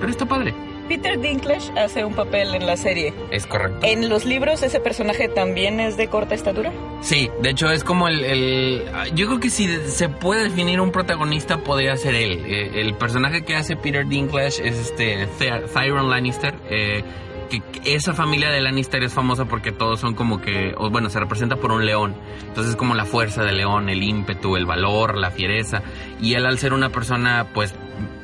pero 0.00 0.10
está 0.10 0.26
padre. 0.26 0.54
Peter 0.88 1.20
Dinklage 1.20 1.70
hace 1.78 2.04
un 2.04 2.14
papel 2.14 2.52
en 2.52 2.66
la 2.66 2.76
serie. 2.76 3.14
Es 3.30 3.46
correcto. 3.46 3.78
¿En 3.86 4.08
los 4.08 4.24
libros 4.24 4.64
ese 4.64 4.80
personaje 4.80 5.28
también 5.28 5.78
es 5.78 5.96
de 5.96 6.08
corta 6.08 6.34
estatura? 6.34 6.72
Sí, 7.00 7.30
de 7.40 7.50
hecho 7.50 7.70
es 7.70 7.84
como 7.84 8.08
el, 8.08 8.24
el- 8.24 8.82
Yo 9.14 9.28
creo 9.28 9.38
que 9.38 9.50
si 9.50 9.68
se 9.86 10.08
puede 10.08 10.44
definir 10.48 10.80
un 10.80 10.90
protagonista 10.90 11.58
podría 11.58 11.96
ser 11.96 12.16
él. 12.16 12.42
Eh, 12.44 12.80
el 12.80 12.94
personaje 12.94 13.44
que 13.44 13.54
hace 13.54 13.76
Peter 13.76 14.04
Dinklage 14.04 14.66
es 14.66 14.76
este 14.78 15.28
Tyrion 15.72 16.10
Lannister. 16.10 16.54
eh, 16.68 17.04
que 17.50 17.62
esa 17.84 18.14
familia 18.14 18.50
de 18.50 18.60
Lannister 18.60 19.02
es 19.02 19.12
famosa 19.12 19.44
porque 19.44 19.72
todos 19.72 20.00
son 20.00 20.14
como 20.14 20.40
que... 20.40 20.74
o 20.78 20.88
bueno, 20.88 21.10
se 21.10 21.20
representa 21.20 21.56
por 21.56 21.72
un 21.72 21.84
león. 21.84 22.14
Entonces 22.40 22.70
es 22.70 22.76
como 22.76 22.94
la 22.94 23.04
fuerza 23.04 23.42
del 23.42 23.58
león, 23.58 23.90
el 23.90 24.02
ímpetu, 24.02 24.56
el 24.56 24.64
valor, 24.64 25.18
la 25.18 25.30
fiereza. 25.30 25.82
Y 26.20 26.34
él 26.34 26.46
al 26.46 26.58
ser 26.58 26.72
una 26.72 26.88
persona 26.88 27.48
pues 27.52 27.74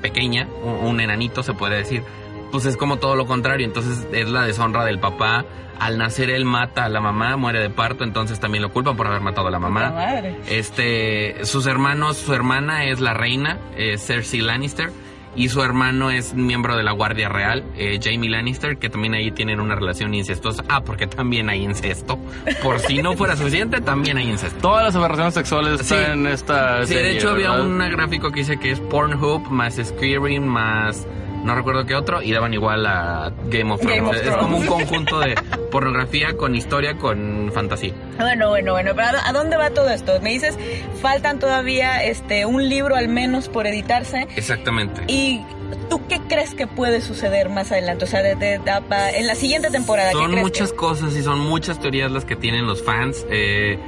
pequeña, 0.01 0.49
un, 0.63 1.01
enanito 1.01 1.43
se 1.43 1.53
puede 1.53 1.77
decir, 1.77 2.03
pues 2.51 2.65
es 2.65 2.77
como 2.77 2.97
todo 2.97 3.17
lo 3.17 3.27
contrario. 3.27 3.67
Entonces 3.67 4.07
es 4.13 4.29
la 4.31 4.47
deshonra 4.47 4.85
del 4.85 4.99
papá. 4.99 5.45
Al 5.79 5.99
nacer 5.99 6.31
él 6.31 6.47
mata 6.47 6.87
a 6.87 6.89
la 6.89 7.03
mamá, 7.03 7.37
muere 7.37 7.61
de 7.61 7.69
parto, 7.69 8.03
entonces 8.03 8.41
también 8.41 8.63
lo 8.63 8.73
culpan 8.73 8.97
por 8.97 9.09
haber 9.09 9.21
matado 9.21 9.49
a 9.49 9.51
la 9.51 9.59
mamá. 9.59 9.91
madre. 9.91 10.35
Este, 10.49 11.45
sus 11.45 11.67
hermanos, 11.67 12.17
su 12.17 12.33
hermana 12.33 12.85
es 12.85 13.01
la 13.01 13.13
reina, 13.13 13.59
eh, 13.77 13.99
Cersei 13.99 14.41
Lannister, 14.41 14.91
y 15.37 15.49
su 15.51 15.63
hermano 15.63 16.11
es 16.11 16.35
miembro 16.35 16.77
de 16.77 16.83
la 16.83 16.93
Guardia 16.93 17.29
Real, 17.29 17.63
eh, 17.77 18.01
Jamie 18.03 18.31
Lannister, 18.31 18.79
que 18.79 18.89
también 18.89 19.15
ahí 19.15 19.31
tienen 19.31 19.61
una 19.61 19.75
relación 19.75 20.15
incestuosa. 20.15 20.65
Ah, 20.69 20.81
porque 20.83 21.07
también 21.07 21.49
hay 21.51 21.63
incesto. 21.63 22.19
Por 22.63 22.81
si 22.81 23.03
no 23.03 23.13
fuera 23.15 23.37
suficiente, 23.37 23.81
también 23.81 24.17
hay 24.17 24.29
incesto. 24.31 24.59
Todas 24.61 24.85
las 24.85 24.97
aberraciones 24.97 25.35
sexuales 25.35 25.81
Sí. 25.83 25.95
están 25.95 26.21
en 26.21 26.27
esta 26.27 26.85
Sí, 26.87 26.95
serie, 26.95 27.11
de 27.11 27.17
hecho 27.19 27.31
había 27.31 27.51
¿verdad? 27.51 27.67
un 27.67 27.79
gráfico 27.91 28.31
que 28.31 28.41
dice 28.41 28.59
que 28.59 28.71
es 28.73 28.81
Pornhub 28.81 29.49
más 29.51 29.75
Squeering 29.77 30.47
más 30.47 31.07
no 31.45 31.55
recuerdo 31.55 31.87
qué 31.87 31.95
otro 31.95 32.23
y 32.23 32.33
daban 32.33 32.53
igual 32.55 32.85
a 32.87 33.33
Game 33.47 33.73
of 33.73 33.81
Thrones. 33.81 33.97
Game 34.03 34.09
of 34.09 34.17
es 34.27 34.37
como 34.37 34.57
un 34.59 34.67
conjunto 34.67 35.21
de 35.21 35.35
pornografía 35.71 36.37
con 36.37 36.55
historia 36.55 36.97
con 36.97 37.51
fantasía. 37.53 37.93
Bueno, 38.19 38.49
bueno, 38.51 38.73
bueno, 38.73 38.93
pero 38.95 39.09
¿a- 39.19 39.29
¿a 39.29 39.33
dónde 39.33 39.57
va 39.57 39.71
todo 39.71 39.91
esto? 39.91 40.21
Me 40.23 40.31
dices, 40.31 40.59
faltan 41.03 41.39
todavía 41.39 42.03
este 42.05 42.47
un 42.47 42.69
libro 42.69 42.97
al 42.97 43.09
menos 43.09 43.49
por 43.49 43.67
editarse. 43.67 44.27
Exactamente. 44.37 45.03
¿Y 45.09 45.43
tú 45.91 46.01
qué 46.09 46.21
crees 46.29 46.55
que 46.55 46.67
puede 46.67 47.01
suceder 47.01 47.49
más 47.49 47.71
adelante? 47.73 48.05
O 48.05 48.09
sea, 48.09 48.23
de- 48.23 48.35
de- 48.37 48.59
de- 48.59 49.19
en 49.19 49.27
la 49.27 49.35
siguiente 49.35 49.71
temporada, 49.71 50.11
¿qué 50.13 50.19
Son 50.19 50.35
muchas 50.35 50.71
que- 50.71 50.77
cosas 50.77 51.15
y 51.17 51.23
son 51.23 51.41
muchas 51.41 51.79
teorías 51.81 52.11
las 52.11 52.25
que 52.25 52.37
tienen 52.37 52.67
los 52.67 52.83
fans. 52.83 53.27
Eh, 53.31 53.79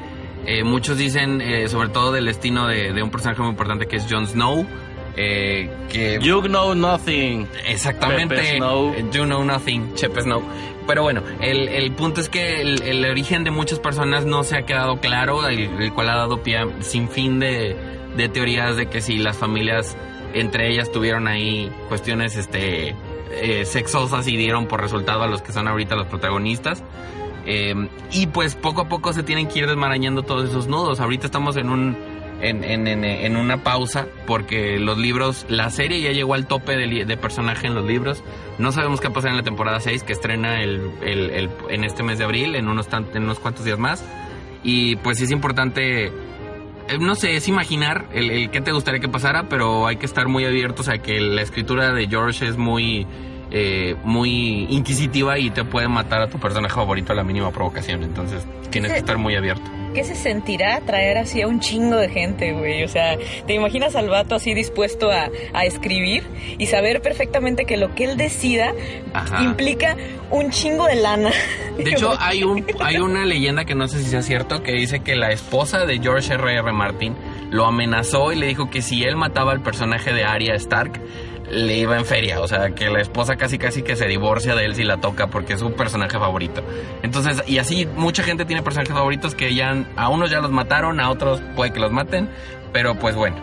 eh, 0.47 0.64
muchos 0.64 0.97
dicen, 0.99 1.40
eh, 1.40 1.69
sobre 1.69 1.88
todo 1.88 2.12
del 2.12 2.27
destino 2.27 2.66
de, 2.68 2.92
de 2.92 3.03
un 3.03 3.11
personaje 3.11 3.40
muy 3.42 3.51
importante 3.51 3.87
que 3.87 3.96
es 3.96 4.07
Jon 4.09 4.27
Snow. 4.27 4.66
Eh, 5.20 5.68
que 5.90 6.20
You 6.22 6.42
know 6.42 6.74
nothing. 6.74 7.48
Exactamente. 7.66 8.37
Pepe 8.37 8.57
Snow. 8.59 8.94
You 9.11 9.24
know 9.24 9.42
nothing, 9.44 9.94
Chepe 9.94 10.22
Snow. 10.22 10.42
Pero 10.87 11.02
bueno, 11.02 11.22
el, 11.40 11.68
el 11.68 11.92
punto 11.92 12.20
es 12.20 12.28
que 12.28 12.62
el, 12.62 12.81
el 12.83 13.04
origen 13.04 13.42
de 13.42 13.50
muchas 13.50 13.81
personas 13.81 14.24
no 14.24 14.44
se 14.44 14.57
ha 14.57 14.62
quedado 14.62 15.00
claro, 15.00 15.46
el, 15.48 15.83
el 15.83 15.92
cual 15.92 16.09
ha 16.09 16.16
dado 16.16 16.42
pie 16.42 16.59
a 16.59 16.68
sin 16.81 17.09
fin 17.09 17.40
de, 17.40 17.76
de 18.16 18.28
teorías 18.28 18.76
de 18.76 18.87
que 18.87 19.02
si 19.02 19.18
las 19.18 19.37
familias 19.37 19.96
entre 20.35 20.70
ellas 20.70 20.92
tuvieron 20.92 21.26
ahí 21.26 21.70
cuestiones 21.88 22.37
este 22.37 22.94
eh, 23.33 23.64
sexosas 23.64 24.26
y 24.28 24.37
dieron 24.37 24.66
por 24.66 24.81
resultado 24.81 25.22
a 25.22 25.26
los 25.26 25.42
que 25.42 25.52
son 25.52 25.66
ahorita 25.66 25.96
los 25.96 26.07
protagonistas. 26.07 26.83
Eh, 27.44 27.74
y 28.12 28.26
pues 28.28 28.54
poco 28.54 28.83
a 28.83 28.88
poco 28.88 29.12
se 29.12 29.22
tienen 29.22 29.48
que 29.48 29.59
ir 29.61 29.66
desmarañando 29.66 30.22
todos 30.22 30.48
esos 30.48 30.68
nudos. 30.68 31.00
Ahorita 31.00 31.26
estamos 31.26 31.57
en 31.57 31.70
un 31.70 31.96
en, 32.40 32.62
en, 32.64 32.87
en, 32.87 33.05
en 33.05 33.37
una 33.37 33.62
pausa 33.64 34.07
porque 34.27 34.79
los 34.79 34.96
libros, 34.98 35.44
la 35.48 35.70
serie 35.70 36.01
ya 36.01 36.12
llegó 36.12 36.35
al 36.35 36.46
tope 36.46 36.77
de, 36.77 37.05
de 37.05 37.16
personaje 37.16 37.66
en 37.66 37.74
los 37.74 37.85
libros. 37.85 38.22
No 38.59 38.72
sabemos 38.72 39.01
qué 39.01 39.09
va 39.09 39.12
a 39.12 39.14
pasar 39.14 39.31
en 39.31 39.37
la 39.37 39.42
temporada 39.42 39.81
6 39.81 40.03
que 40.05 40.12
estrena 40.12 40.62
el, 40.62 40.90
el- 41.03 41.31
el- 41.31 41.51
en 41.70 41.85
este 41.85 42.03
mes 42.03 42.18
de 42.18 42.24
abril, 42.24 42.55
en 42.55 42.68
unos, 42.68 42.88
tan- 42.88 43.07
en 43.14 43.24
unos 43.24 43.38
cuantos 43.38 43.64
días 43.64 43.79
más. 43.79 44.05
Y 44.64 44.96
pues 44.96 45.20
es 45.20 45.31
importante, 45.31 46.07
eh, 46.07 46.12
no 47.01 47.14
sé, 47.14 47.37
es 47.37 47.48
imaginar 47.48 48.07
el, 48.12 48.31
el 48.31 48.51
qué 48.51 48.61
te 48.61 48.72
gustaría 48.72 49.01
que 49.01 49.09
pasara, 49.09 49.48
pero 49.48 49.87
hay 49.87 49.96
que 49.96 50.07
estar 50.07 50.27
muy 50.29 50.44
abiertos 50.44 50.88
a 50.88 50.98
que 50.98 51.20
la 51.20 51.42
escritura 51.42 51.92
de 51.92 52.07
George 52.09 52.46
es 52.46 52.57
muy... 52.57 53.07
eh, 53.51 53.96
muy 54.05 54.66
inquisitiva 54.68 55.38
y 55.38 55.51
te 55.51 55.64
puede 55.64 55.88
matar 55.88 56.20
a 56.20 56.29
tu 56.29 56.38
personaje 56.38 56.74
favorito 56.74 57.12
a 57.12 57.16
la 57.16 57.24
mínima 57.24 57.51
provocación. 57.51 58.03
Entonces 58.03 58.46
tienes 58.70 58.92
que 58.92 58.98
estar 58.98 59.16
muy 59.18 59.35
abierto. 59.37 59.70
¿Qué 59.94 60.05
se 60.05 60.14
sentirá 60.14 60.81
traer 60.81 61.18
así 61.18 61.42
a 61.42 61.48
un 61.48 61.61
chingo 61.61 61.96
de 61.96 62.09
gente, 62.09 62.53
güey? 62.53 62.85
O 62.85 62.88
sea, 62.88 63.16
¿te 63.46 63.55
imaginas 63.55 63.96
al 63.96 64.09
vato 64.09 64.35
así 64.35 64.55
dispuesto 64.55 65.11
a, 65.11 65.31
a 65.53 65.64
escribir 65.64 66.24
y 66.59 66.66
saber 66.66 67.01
perfectamente 67.01 67.64
que 67.64 67.77
lo 67.77 67.94
que 67.94 68.05
él 68.05 68.16
decida 68.16 68.72
Ajá. 69.12 69.42
implica 69.42 69.96
un 70.31 70.51
chingo 70.51 70.87
de 70.87 70.96
lana? 70.96 71.31
De 71.77 71.90
hecho, 71.90 72.14
hay, 72.18 72.42
un, 72.44 72.64
hay 72.81 72.98
una 72.98 73.24
leyenda 73.24 73.64
que 73.64 73.74
no 73.74 73.88
sé 73.88 73.98
si 73.98 74.11
sea 74.11 74.22
cierto, 74.22 74.62
que 74.62 74.72
dice 74.72 75.01
que 75.01 75.16
la 75.16 75.31
esposa 75.31 75.85
de 75.85 75.98
George 75.98 76.35
R.R. 76.35 76.59
R. 76.59 76.72
Martin 76.72 77.14
lo 77.51 77.64
amenazó 77.66 78.33
y 78.33 78.37
le 78.37 78.46
dijo 78.46 78.70
que 78.70 78.83
si 78.83 79.03
él 79.03 79.16
mataba 79.16 79.53
al 79.53 79.62
personaje 79.62 80.12
de 80.12 80.24
Arya 80.24 80.55
Stark, 80.55 81.01
le 81.50 81.78
iba 81.78 81.96
en 81.96 82.04
feria. 82.04 82.40
O 82.40 82.48
sea, 82.48 82.70
que 82.70 82.90
la 82.90 83.00
esposa 83.00 83.37
casi 83.37 83.58
casi 83.58 83.82
que 83.82 83.96
se 83.96 84.06
divorcia 84.06 84.54
de 84.54 84.64
él 84.64 84.74
si 84.74 84.84
la 84.84 84.98
toca 84.98 85.28
porque 85.28 85.54
es 85.54 85.61
su 85.61 85.72
personaje 85.72 86.18
favorito. 86.18 86.62
Entonces, 87.02 87.42
y 87.46 87.58
así 87.58 87.87
mucha 87.96 88.22
gente 88.22 88.44
tiene 88.44 88.62
personajes 88.62 88.94
favoritos 88.94 89.34
que 89.34 89.54
ya 89.54 89.87
a 89.96 90.08
unos 90.08 90.30
ya 90.30 90.40
los 90.40 90.50
mataron, 90.50 91.00
a 91.00 91.11
otros 91.11 91.40
puede 91.56 91.72
que 91.72 91.80
los 91.80 91.92
maten, 91.92 92.28
pero 92.72 92.94
pues 92.94 93.14
bueno. 93.14 93.37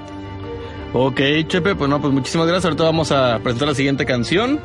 Ok, 0.93 1.19
Chepe, 1.47 1.75
pues 1.75 1.89
no, 1.89 1.99
pues 1.99 2.13
muchísimas 2.13 2.47
gracias. 2.47 2.65
Ahorita 2.65 2.83
vamos 2.83 3.11
a 3.11 3.39
presentar 3.39 3.67
la 3.67 3.75
siguiente 3.75 4.05
canción, 4.05 4.61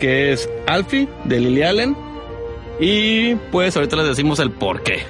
que 0.00 0.32
es 0.32 0.50
Alfie, 0.66 1.08
de 1.24 1.40
Lily 1.40 1.62
Allen. 1.62 1.96
Y 2.80 3.36
pues 3.52 3.76
ahorita 3.76 3.94
les 3.96 4.08
decimos 4.08 4.40
el 4.40 4.50
por 4.50 4.82
qué. 4.82 5.04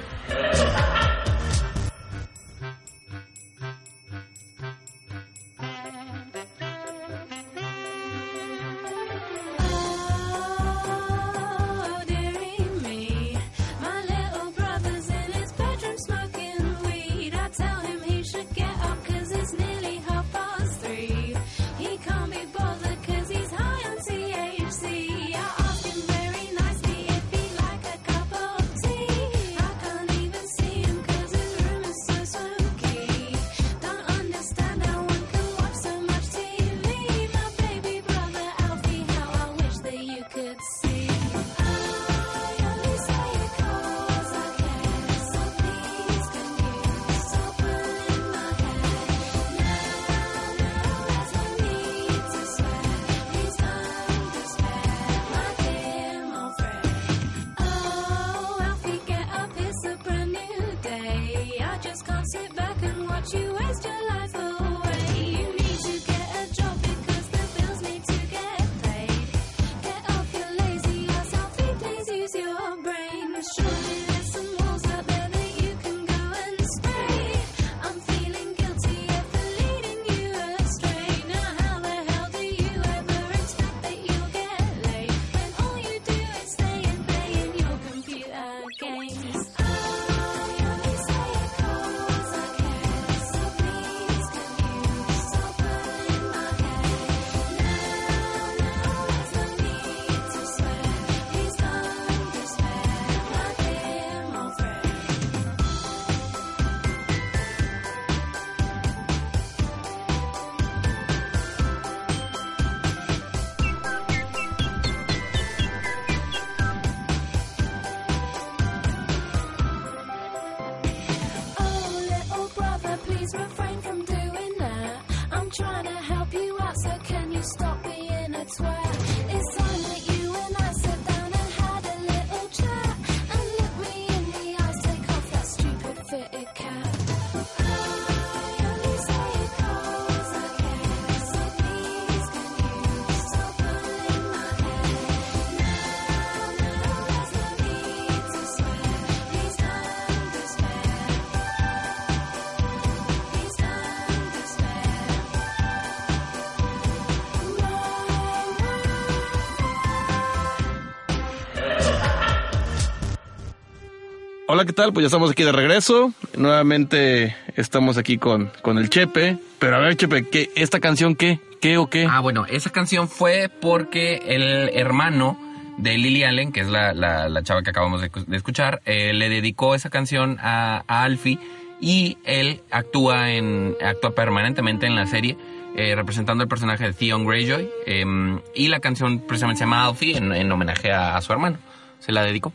Hola, 164.55 164.63
¿qué 164.63 164.71
tal? 164.71 164.93
Pues 164.93 165.03
ya 165.03 165.07
estamos 165.07 165.29
aquí 165.29 165.43
de 165.43 165.51
regreso. 165.51 166.13
Nuevamente 166.37 167.35
estamos 167.57 167.97
aquí 167.97 168.17
con, 168.17 168.49
con 168.61 168.77
el 168.77 168.89
Chepe. 168.89 169.37
Pero 169.59 169.75
a 169.75 169.79
ver, 169.79 169.97
Chepe, 169.97 170.29
¿qué, 170.29 170.49
¿esta 170.55 170.79
canción 170.79 171.13
qué? 171.17 171.41
¿Qué 171.59 171.77
o 171.77 171.87
qué? 171.89 172.07
Ah, 172.09 172.21
bueno, 172.21 172.45
esa 172.47 172.69
canción 172.69 173.09
fue 173.09 173.49
porque 173.59 174.21
el 174.25 174.69
hermano 174.73 175.37
de 175.77 175.97
Lily 175.97 176.23
Allen, 176.23 176.53
que 176.53 176.61
es 176.61 176.69
la, 176.69 176.93
la- 176.93 177.43
chava 177.43 177.63
que 177.63 177.71
acabamos 177.71 177.99
de, 177.99 178.09
escuchar, 178.37 178.81
eh, 178.85 179.11
le 179.13 179.27
dedicó 179.27 179.75
esa 179.75 179.89
canción 179.89 180.37
a, 180.39 180.85
a 180.87 181.03
Alfie 181.03 181.37
y 181.81 182.17
él 182.23 182.61
actúa 182.71 183.31
en 183.33 183.75
actúa 183.83 184.15
permanentemente 184.15 184.85
en 184.85 184.95
la 184.95 185.05
serie 185.05 185.35
eh, 185.75 185.95
representando 185.95 186.43
el 186.43 186.47
personaje 186.47 186.85
de 186.85 186.93
Theon 186.93 187.25
Greyjoy 187.25 187.69
em, 187.87 188.39
y 188.55 188.69
la 188.69 188.79
canción 188.79 189.19
precisamente 189.19 189.57
se 189.59 189.65
llama 189.65 189.85
Alfie 189.85 190.15
en, 190.15 190.31
en 190.31 190.49
homenaje 190.49 190.93
a 190.93 191.19
su 191.19 191.33
hermano. 191.33 191.57
Se 191.99 192.13
la 192.13 192.23
dedicó. 192.23 192.53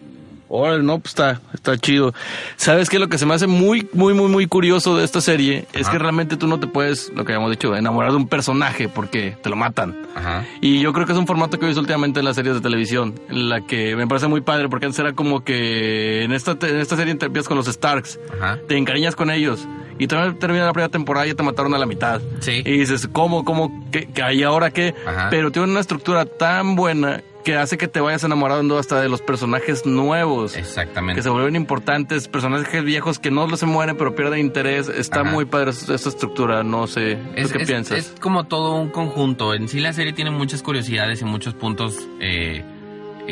Órale, 0.52 0.82
no, 0.82 0.98
pues 0.98 1.12
está, 1.12 1.40
está 1.54 1.78
chido. 1.78 2.12
¿Sabes 2.56 2.90
qué? 2.90 2.98
Lo 2.98 3.08
que 3.08 3.18
se 3.18 3.24
me 3.24 3.34
hace 3.34 3.46
muy, 3.46 3.88
muy, 3.92 4.14
muy, 4.14 4.28
muy 4.28 4.46
curioso 4.48 4.96
de 4.96 5.04
esta 5.04 5.20
serie 5.20 5.66
es 5.72 5.82
Ajá. 5.82 5.92
que 5.92 5.98
realmente 6.00 6.36
tú 6.36 6.48
no 6.48 6.58
te 6.58 6.66
puedes, 6.66 7.12
lo 7.14 7.24
que 7.24 7.32
habíamos 7.32 7.52
dicho, 7.52 7.76
enamorar 7.76 8.10
de 8.10 8.16
un 8.16 8.26
personaje 8.26 8.88
porque 8.88 9.36
te 9.40 9.48
lo 9.48 9.54
matan. 9.54 9.96
Ajá. 10.16 10.44
Y 10.60 10.80
yo 10.80 10.92
creo 10.92 11.06
que 11.06 11.12
es 11.12 11.18
un 11.18 11.28
formato 11.28 11.56
que 11.56 11.66
he 11.66 11.68
visto 11.68 11.80
últimamente 11.80 12.18
en 12.18 12.24
las 12.24 12.34
series 12.34 12.56
de 12.56 12.60
televisión, 12.60 13.14
en 13.28 13.48
la 13.48 13.60
que 13.60 13.94
me 13.94 14.08
parece 14.08 14.26
muy 14.26 14.40
padre, 14.40 14.68
porque 14.68 14.86
antes 14.86 14.98
era 14.98 15.12
como 15.12 15.44
que 15.44 16.24
en 16.24 16.32
esta, 16.32 16.56
en 16.62 16.78
esta 16.80 16.96
serie 16.96 17.14
te 17.14 17.26
empiezas 17.26 17.46
con 17.46 17.56
los 17.56 17.66
Starks, 17.68 18.18
Ajá. 18.36 18.58
te 18.66 18.76
encariñas 18.76 19.14
con 19.14 19.30
ellos, 19.30 19.68
y 20.00 20.08
también 20.08 20.36
termina 20.40 20.64
la 20.66 20.72
primera 20.72 20.90
temporada 20.90 21.26
y 21.26 21.30
ya 21.30 21.36
te 21.36 21.44
mataron 21.44 21.74
a 21.74 21.78
la 21.78 21.86
mitad. 21.86 22.20
Sí. 22.40 22.62
Y 22.64 22.78
dices, 22.78 23.08
¿cómo, 23.12 23.44
cómo, 23.44 23.86
qué, 23.92 24.08
qué 24.12 24.22
hay 24.24 24.42
ahora 24.42 24.72
qué? 24.72 24.96
Ajá. 25.06 25.28
Pero 25.30 25.52
tiene 25.52 25.70
una 25.70 25.78
estructura 25.80 26.24
tan 26.24 26.74
buena 26.74 27.22
que 27.44 27.56
hace 27.56 27.78
que 27.78 27.88
te 27.88 28.00
vayas 28.00 28.22
enamorando 28.24 28.78
hasta 28.78 29.00
de 29.00 29.08
los 29.08 29.22
personajes 29.22 29.86
nuevos. 29.86 30.56
Exactamente. 30.56 31.16
Que 31.18 31.22
se 31.22 31.30
vuelven 31.30 31.56
importantes, 31.56 32.28
personajes 32.28 32.84
viejos 32.84 33.18
que 33.18 33.30
no 33.30 33.48
se 33.56 33.66
mueren 33.66 33.96
pero 33.96 34.14
pierden 34.14 34.40
interés. 34.40 34.88
Está 34.88 35.20
Ajá. 35.22 35.30
muy 35.30 35.44
padre 35.46 35.70
esta 35.70 35.94
estructura, 35.94 36.62
no 36.62 36.86
sé. 36.86 37.16
¿Tú 37.16 37.20
Es, 37.36 37.52
qué 37.52 37.62
es- 37.62 37.68
piensas? 37.68 37.98
es 37.98 38.14
como 38.20 38.44
todo 38.44 38.74
un 38.76 38.90
conjunto. 38.90 39.54
En 39.54 39.68
sí 39.68 39.80
la 39.80 39.92
serie 39.92 40.12
tiene 40.12 40.30
muchas 40.30 40.62
curiosidades 40.62 41.22
y 41.22 41.24
muchos 41.24 41.54
puntos 41.54 41.98
eh, 42.20 42.64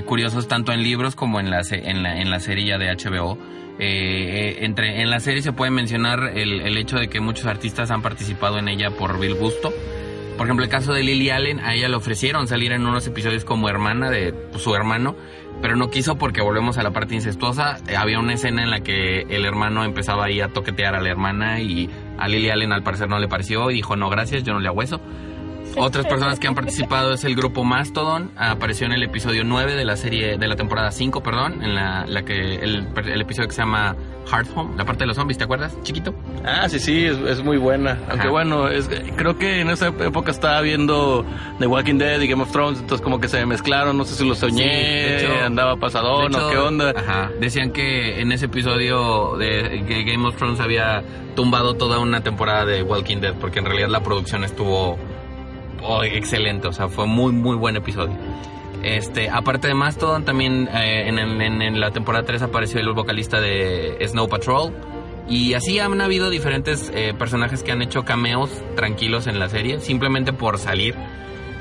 curiosos 0.06 0.48
tanto 0.48 0.72
en 0.72 0.82
libros 0.82 1.14
como 1.16 1.40
en 1.40 1.50
la, 1.50 1.60
en 1.70 2.02
la, 2.02 2.20
en 2.20 2.30
la 2.30 2.40
serie 2.40 2.66
ya 2.66 2.78
de 2.78 2.94
HBO. 2.94 3.36
Eh, 3.80 4.56
eh, 4.60 4.64
entre, 4.64 5.02
en 5.02 5.10
la 5.10 5.20
serie 5.20 5.40
se 5.42 5.52
puede 5.52 5.70
mencionar 5.70 6.32
el, 6.36 6.60
el 6.62 6.76
hecho 6.78 6.96
de 6.96 7.08
que 7.08 7.20
muchos 7.20 7.46
artistas 7.46 7.90
han 7.92 8.02
participado 8.02 8.58
en 8.58 8.68
ella 8.68 8.90
por 8.90 9.20
Bill 9.20 9.34
Gusto. 9.34 9.72
Por 10.38 10.46
ejemplo, 10.46 10.64
el 10.64 10.70
caso 10.70 10.92
de 10.92 11.02
Lily 11.02 11.30
Allen, 11.30 11.58
a 11.58 11.74
ella 11.74 11.88
le 11.88 11.96
ofrecieron 11.96 12.46
salir 12.46 12.70
en 12.70 12.86
unos 12.86 13.04
episodios 13.08 13.44
como 13.44 13.68
hermana 13.68 14.08
de 14.08 14.32
su 14.56 14.72
hermano, 14.72 15.16
pero 15.60 15.74
no 15.74 15.90
quiso 15.90 16.16
porque 16.16 16.40
volvemos 16.40 16.78
a 16.78 16.84
la 16.84 16.92
parte 16.92 17.16
incestuosa. 17.16 17.78
Eh, 17.88 17.96
había 17.96 18.20
una 18.20 18.34
escena 18.34 18.62
en 18.62 18.70
la 18.70 18.78
que 18.78 19.22
el 19.22 19.44
hermano 19.44 19.82
empezaba 19.82 20.26
ahí 20.26 20.40
a 20.40 20.46
toquetear 20.46 20.94
a 20.94 21.00
la 21.00 21.08
hermana 21.08 21.60
y 21.60 21.90
a 22.18 22.28
Lily 22.28 22.50
Allen 22.50 22.72
al 22.72 22.84
parecer 22.84 23.08
no 23.08 23.18
le 23.18 23.26
pareció 23.26 23.68
y 23.72 23.74
dijo 23.74 23.96
no 23.96 24.08
gracias, 24.10 24.44
yo 24.44 24.52
no 24.52 24.60
le 24.60 24.68
hago 24.68 24.80
eso. 24.80 25.00
Otras 25.78 26.06
personas 26.06 26.38
que 26.38 26.46
han 26.48 26.54
participado 26.54 27.12
es 27.12 27.24
el 27.24 27.34
grupo 27.34 27.64
Mastodon, 27.64 28.30
apareció 28.36 28.86
en 28.86 28.92
el 28.92 29.02
episodio 29.02 29.44
9 29.44 29.74
de 29.74 29.84
la 29.84 29.96
serie, 29.96 30.36
de 30.38 30.48
la 30.48 30.56
temporada 30.56 30.90
5, 30.90 31.22
perdón, 31.22 31.62
en 31.62 31.74
la, 31.74 32.04
la 32.06 32.22
que 32.24 32.56
el, 32.56 32.88
el 33.06 33.20
episodio 33.20 33.48
que 33.48 33.54
se 33.54 33.62
llama 33.62 33.96
Heart 34.30 34.48
Home, 34.54 34.76
la 34.76 34.84
parte 34.84 35.00
de 35.04 35.06
los 35.06 35.16
zombies, 35.16 35.38
¿te 35.38 35.44
acuerdas? 35.44 35.76
Chiquito. 35.82 36.14
Ah, 36.44 36.68
sí, 36.68 36.78
sí, 36.78 37.06
es, 37.06 37.16
es 37.18 37.42
muy 37.42 37.56
buena. 37.56 37.98
Aunque 38.10 38.28
bueno, 38.28 38.68
es, 38.68 38.88
creo 39.16 39.38
que 39.38 39.60
en 39.60 39.70
esa 39.70 39.88
época 39.88 40.30
estaba 40.30 40.60
viendo 40.60 41.24
The 41.58 41.66
Walking 41.66 41.96
Dead 41.98 42.20
y 42.20 42.26
Game 42.28 42.42
of 42.42 42.52
Thrones, 42.52 42.80
entonces 42.80 43.02
como 43.02 43.20
que 43.20 43.28
se 43.28 43.44
mezclaron, 43.46 43.96
no 43.96 44.04
sé 44.04 44.14
si 44.14 44.28
lo 44.28 44.34
soñé, 44.34 44.56
Sí, 44.62 44.64
de 44.68 45.16
hecho- 45.24 45.44
andaba 45.44 45.76
pasadón 45.76 46.34
o 46.34 46.50
qué 46.50 46.56
onda. 46.58 46.90
Ajá. 46.96 47.30
Decían 47.40 47.70
que 47.72 48.20
en 48.20 48.32
ese 48.32 48.46
episodio 48.46 49.36
de 49.38 49.84
que 49.86 50.02
Game 50.04 50.26
of 50.26 50.36
Thrones 50.36 50.60
había 50.60 51.02
tumbado 51.34 51.74
toda 51.74 51.98
una 52.00 52.20
temporada 52.22 52.64
de 52.66 52.82
Walking 52.82 53.18
Dead, 53.18 53.34
porque 53.40 53.60
en 53.60 53.64
realidad 53.66 53.88
la 53.88 54.02
producción 54.02 54.44
estuvo 54.44 54.98
oh, 55.82 56.02
excelente, 56.04 56.68
o 56.68 56.72
sea, 56.72 56.88
fue 56.88 57.06
muy, 57.06 57.32
muy 57.32 57.56
buen 57.56 57.76
episodio. 57.76 58.16
Este, 58.82 59.28
aparte 59.28 59.66
de 59.68 59.74
Mastodon, 59.74 60.24
también 60.24 60.68
eh, 60.72 61.08
en, 61.08 61.18
en- 61.18 61.62
en 61.62 61.80
la 61.80 61.90
temporada 61.90 62.24
3 62.24 62.42
apareció 62.42 62.78
el 62.80 62.92
vocalista 62.92 63.40
de 63.40 63.98
Snow 64.06 64.28
Patrol. 64.28 64.72
Y 65.28 65.52
así 65.54 65.78
han 65.78 66.00
habido 66.00 66.30
diferentes 66.30 66.90
eh, 66.94 67.12
personajes 67.18 67.62
que 67.62 67.70
han 67.72 67.82
hecho 67.82 68.02
cameos 68.04 68.50
tranquilos 68.76 69.26
en 69.26 69.38
la 69.38 69.48
serie, 69.50 69.78
simplemente 69.80 70.32
por 70.32 70.58
salir. 70.58 70.94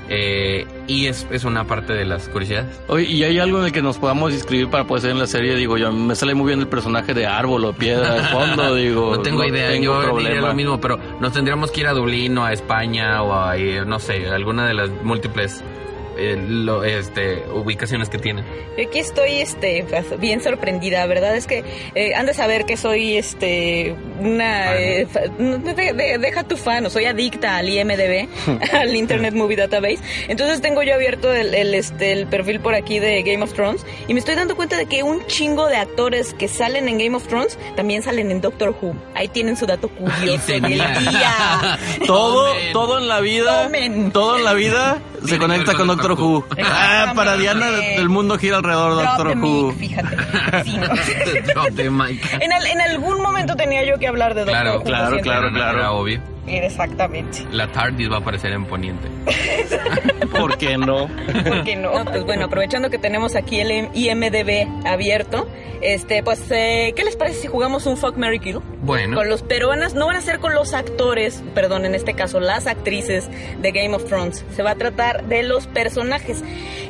Eh, 0.10 0.66
y 0.88 1.08
es, 1.08 1.28
es 1.32 1.44
una 1.44 1.66
parte 1.66 1.94
de 1.94 2.06
las 2.06 2.30
curiosidades. 2.30 2.80
Oye, 2.88 3.06
¿y 3.06 3.24
hay 3.24 3.40
algo 3.40 3.60
en 3.60 3.66
el 3.66 3.72
que 3.72 3.82
nos 3.82 3.98
podamos 3.98 4.34
inscribir 4.34 4.70
para 4.70 4.86
poder 4.86 5.02
ser 5.02 5.12
en 5.12 5.20
la 5.20 5.28
serie? 5.28 5.56
Digo, 5.56 5.78
yo 5.78 5.92
me 5.92 6.16
sale 6.16 6.34
muy 6.34 6.48
bien 6.48 6.60
el 6.60 6.68
personaje 6.68 7.14
de 7.14 7.26
árbol 7.26 7.66
o 7.66 7.74
piedra 7.74 8.14
de 8.14 8.22
fondo, 8.24 8.74
digo. 8.76 9.16
No 9.16 9.22
tengo 9.22 9.44
idea, 9.44 9.70
tengo 9.70 9.84
yo 9.84 10.00
diría 10.00 10.12
problema. 10.12 10.48
lo 10.48 10.54
mismo, 10.54 10.80
pero 10.80 10.98
nos 11.20 11.34
tendríamos 11.34 11.72
que 11.72 11.82
ir 11.82 11.88
a 11.88 11.94
Dublín 11.94 12.38
o 12.38 12.46
a 12.46 12.54
España 12.54 13.22
o 13.22 13.34
a, 13.34 13.58
eh, 13.58 13.84
no 13.86 14.00
sé, 14.00 14.28
alguna 14.30 14.66
de 14.68 14.74
las 14.74 14.90
múltiples 15.04 15.64
eh, 16.18 16.36
lo- 16.48 16.84
este, 16.84 17.44
ubicaciones 17.54 18.10
que 18.10 18.18
tienen. 18.18 18.46
Yo 18.78 18.84
aquí 18.88 19.00
estoy 19.00 19.36
este, 19.42 19.86
pues, 19.90 20.20
bien 20.20 20.42
sorprendida, 20.42 21.06
¿verdad? 21.06 21.36
Es 21.36 21.48
que 21.48 21.64
eh, 21.96 22.16
han 22.16 22.26
de 22.26 22.34
saber 22.34 22.66
que 22.66 22.78
soy 22.78 23.18
este, 23.18 23.96
una... 24.20 24.66
Fan. 24.66 24.76
eh, 24.78 25.08
de- 25.76 25.94
de- 25.94 26.18
deja 26.18 26.44
tu 26.44 26.58
fan, 26.58 26.86
o 26.86 26.90
soy 26.90 27.06
adicta 27.06 27.58
al 27.58 27.70
IMDB, 27.70 28.28
al 28.74 28.96
Internet 28.96 29.34
Movie 29.34 29.58
Database. 29.58 30.00
Entonces 30.28 30.62
tengo 30.62 30.84
yo 30.84 30.94
abierto 30.94 31.34
el, 31.34 31.54
el, 31.54 31.74
este, 31.74 32.12
el 32.12 32.28
perfil 32.28 32.60
por 32.60 32.74
aquí 32.76 33.00
de 33.00 33.22
Game 33.24 33.44
of 33.44 33.54
Thrones 33.54 33.86
y 34.08 34.14
me 34.14 34.20
estoy 34.20 34.36
dando 34.36 34.56
cuenta 34.56 34.78
de 34.78 34.86
que 34.86 35.04
un 35.04 35.26
chingo 35.28 35.68
de 35.68 35.78
actores 35.78 36.34
que 36.34 36.48
salen 36.48 36.88
en 36.88 36.98
Game 36.98 37.16
of 37.16 37.28
Thrones 37.28 37.58
también 37.76 38.02
salen 38.02 38.32
en 38.32 38.42
Doctor 38.42 38.76
Who. 38.82 38.96
Ahí 39.16 39.28
tienen 39.28 39.56
su 39.58 39.66
dato 39.66 39.90
curioso 39.90 40.26
del 40.48 40.62
tenía. 40.62 40.88
día. 41.00 41.80
Todo, 42.08 42.48
Tomen. 42.54 42.74
todo 42.74 42.98
en 43.00 43.08
la 43.08 43.20
vida, 43.20 43.64
Tomen. 43.64 44.12
todo 44.12 44.38
en 44.38 44.44
la 44.44 44.54
vida 44.54 45.02
se 45.28 45.38
conecta 45.38 45.74
con 45.74 45.88
Doctor 45.88 46.10
Doctor 46.10 46.26
Who. 46.26 46.46
Ah, 46.64 47.14
para 47.16 47.36
Diana 47.38 47.70
el 47.96 48.10
mundo 48.10 48.38
gira 48.38 48.58
alrededor 48.58 48.96
de 48.98 49.04
Doctor 49.04 49.28
the 49.34 49.38
Who. 49.40 49.68
mic, 49.74 49.78
fíjate. 49.78 50.64
Sí, 50.64 50.78
¿no? 50.78 50.88
Drop 51.54 51.76
the 51.76 51.90
mic. 51.90 52.38
En, 52.42 52.54
al- 52.54 52.66
en 52.68 52.82
algún 52.82 53.22
momento 53.22 53.56
tenía 53.56 53.84
yo 53.86 53.98
que 54.00 54.08
hablar 54.08 54.34
de 54.34 54.42
Doctor 54.46 54.54
Claro, 54.62 54.78
Who. 54.80 54.84
claro, 54.84 55.18
claro, 55.22 55.52
claro. 55.52 55.78
Era 55.80 55.92
obvio. 55.92 56.22
Exactamente. 56.48 57.46
La 57.52 57.68
TARDIS 57.72 58.10
va 58.10 58.16
a 58.16 58.20
aparecer 58.20 58.54
en 58.54 58.64
Poniente. 58.66 59.10
¿Por 60.32 60.58
qué 60.58 60.78
no? 60.78 61.08
¿Por 61.08 61.64
qué 61.64 61.76
no? 61.76 61.92
Pues 62.06 62.24
bueno, 62.24 62.46
aprovechando 62.46 62.90
que 62.90 62.98
tenemos 62.98 63.36
aquí 63.36 63.60
el 63.60 63.90
IMDB 63.94 64.68
abierto, 64.88 65.48
este, 65.82 66.24
pues, 66.24 66.42
eh, 66.52 66.94
¿qué 66.96 67.04
les 67.04 67.16
parece 67.18 67.42
si 67.42 67.48
jugamos 67.48 67.86
un 67.86 67.98
Fuck 67.98 68.16
Mary 68.18 68.40
Kill? 68.40 68.60
Bueno, 68.88 69.16
Con 69.18 69.30
los 69.30 69.44
peruanas, 69.44 69.94
no 69.94 70.08
van 70.08 70.16
a 70.16 70.22
ser 70.22 70.40
con 70.40 70.54
los 70.56 70.74
actores, 70.74 71.44
perdón, 71.54 71.86
en 71.86 71.94
este 71.94 72.14
caso 72.16 72.40
las 72.40 72.66
actrices 72.68 73.30
de 73.62 73.72
Game 73.72 73.94
of 73.94 74.06
Thrones. 74.06 74.44
Se 74.56 74.64
va 74.64 74.72
a 74.72 74.76
tratar 74.76 75.26
de 75.26 75.44
los 75.44 75.68
personajes. 75.68 76.44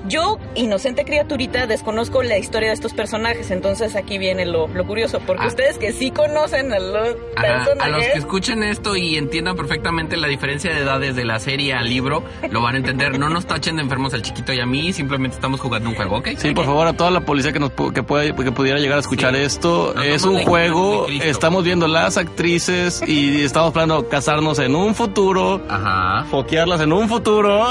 Yo, 0.08 0.38
inocente 0.56 1.04
criaturita, 1.04 1.66
desconozco 1.68 2.24
la 2.24 2.38
historia 2.38 2.70
de 2.70 2.76
estos 2.76 2.94
personajes, 2.94 3.52
entonces 3.52 3.96
aquí 3.96 4.18
viene 4.18 4.46
lo, 4.46 4.68
lo 4.68 4.86
curioso, 4.86 5.20
porque 5.26 5.44
Ah. 5.44 5.48
ustedes 5.48 5.78
que 5.78 5.92
sí 5.92 6.12
conocen 6.12 6.72
a 6.72 6.80
los 6.80 7.10
Ajá, 7.36 7.64
a 7.64 7.66
personajes... 7.66 7.92
los 7.92 8.06
que 8.14 8.20
escuchen 8.20 8.64
esto 8.64 8.96
y 8.96 9.18
entiendan 9.18 9.56
perfectamente 9.58 10.16
la 10.16 10.28
diferencia 10.28 10.72
de 10.74 10.82
edades 10.82 11.16
de 11.16 11.26
la 11.26 11.40
serie 11.40 11.74
al 11.74 11.90
libro, 11.90 12.24
lo 12.52 12.62
van 12.62 12.76
a 12.76 12.78
entender. 12.78 13.18
No 13.20 13.28
nos 13.30 13.48
tachen 13.48 13.76
de 13.78 13.82
enfermos 13.82 14.14
al 14.14 14.22
chiquito 14.22 14.54
y 14.54 14.60
a 14.62 14.66
mí, 14.66 14.94
simplemente 14.94 15.36
estamos 15.36 15.60
jugando 15.60 15.90
un 15.90 15.96
juego, 15.96 16.18
¿ok? 16.18 16.30
Sí, 16.38 16.52
por 16.54 16.66
favor, 16.66 16.88
a 16.88 16.94
toda 16.94 17.12
la 17.12 17.22
policía 17.22 17.52
que 17.52 17.60
nos 17.60 17.72
pu- 17.76 17.92
que, 17.92 18.04
puede, 18.04 18.34
que 18.36 18.52
pudiera 18.52 18.78
llegar 18.80 18.98
a 18.98 19.02
escuchar 19.02 19.36
Sí. 19.36 19.42
esto, 19.42 19.94
Nos 19.96 20.06
es 20.06 20.24
un 20.24 20.38
juego, 20.44 21.08
estamos 21.10 21.64
viendo 21.64 21.87
las 21.88 22.18
actrices 22.18 23.02
y 23.06 23.44
estamos 23.44 23.72
planeando 23.74 24.08
casarnos 24.10 24.60
en 24.60 24.76
un 24.76 24.94
futuro, 24.96 25.62
Ajá. 25.70 26.26
foquearlas 26.30 26.82
en 26.82 26.94
un 26.94 27.08
futuro 27.10 27.62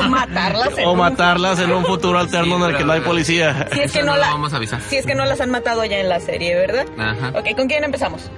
O 0.00 0.02
matarlas. 0.08 0.76
en 0.78 0.84
o 0.86 0.92
un- 0.92 0.98
matarlas 0.98 1.60
en 1.60 1.72
un 1.72 1.84
futuro 1.84 2.18
alterno 2.18 2.56
Sí, 2.56 2.62
en 2.64 2.70
el 2.70 2.76
que 2.76 2.84
no 2.84 2.92
hay 2.92 3.00
policía. 3.00 3.68
Si 3.72 3.80
es 3.80 3.92
que 3.92 4.00
no 4.02 4.12
no 4.12 4.16
la... 4.18 4.26
lo 4.28 4.32
vamos 4.34 4.52
a 4.52 4.56
avisar. 4.56 4.80
Si 4.82 4.96
es 4.96 5.06
que 5.06 5.14
no 5.14 5.24
las 5.24 5.40
han 5.40 5.50
matado 5.50 5.84
ya 5.84 5.98
en 5.98 6.08
la 6.08 6.20
serie, 6.20 6.54
¿verdad? 6.56 6.86
Ajá. 6.98 7.32
Ok, 7.38 7.56
¿con 7.56 7.68
quién 7.68 7.84
empezamos? 7.84 8.30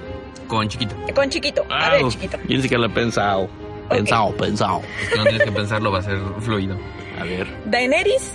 Con 0.47 0.67
chiquito. 0.67 0.95
Con 1.13 1.29
Chiquito. 1.29 1.63
A 1.69 1.89
ver, 1.91 2.07
Chiquito. 2.07 2.37
Yo 2.47 2.55
ni 2.57 2.61
siquiera 2.63 2.81
lo 2.81 2.87
he 2.87 2.93
pensado. 2.93 3.47
Pensado, 3.89 4.31
pensado. 4.35 4.81
Es 5.03 5.09
que 5.09 5.17
no 5.17 5.23
tienes 5.23 5.43
que 5.43 5.51
pensarlo, 5.51 5.91
va 5.91 5.99
a 5.99 6.03
ser 6.03 6.17
fluido. 6.41 6.75
A 7.19 7.23
ver. 7.23 7.47
Daenerys, 7.65 8.33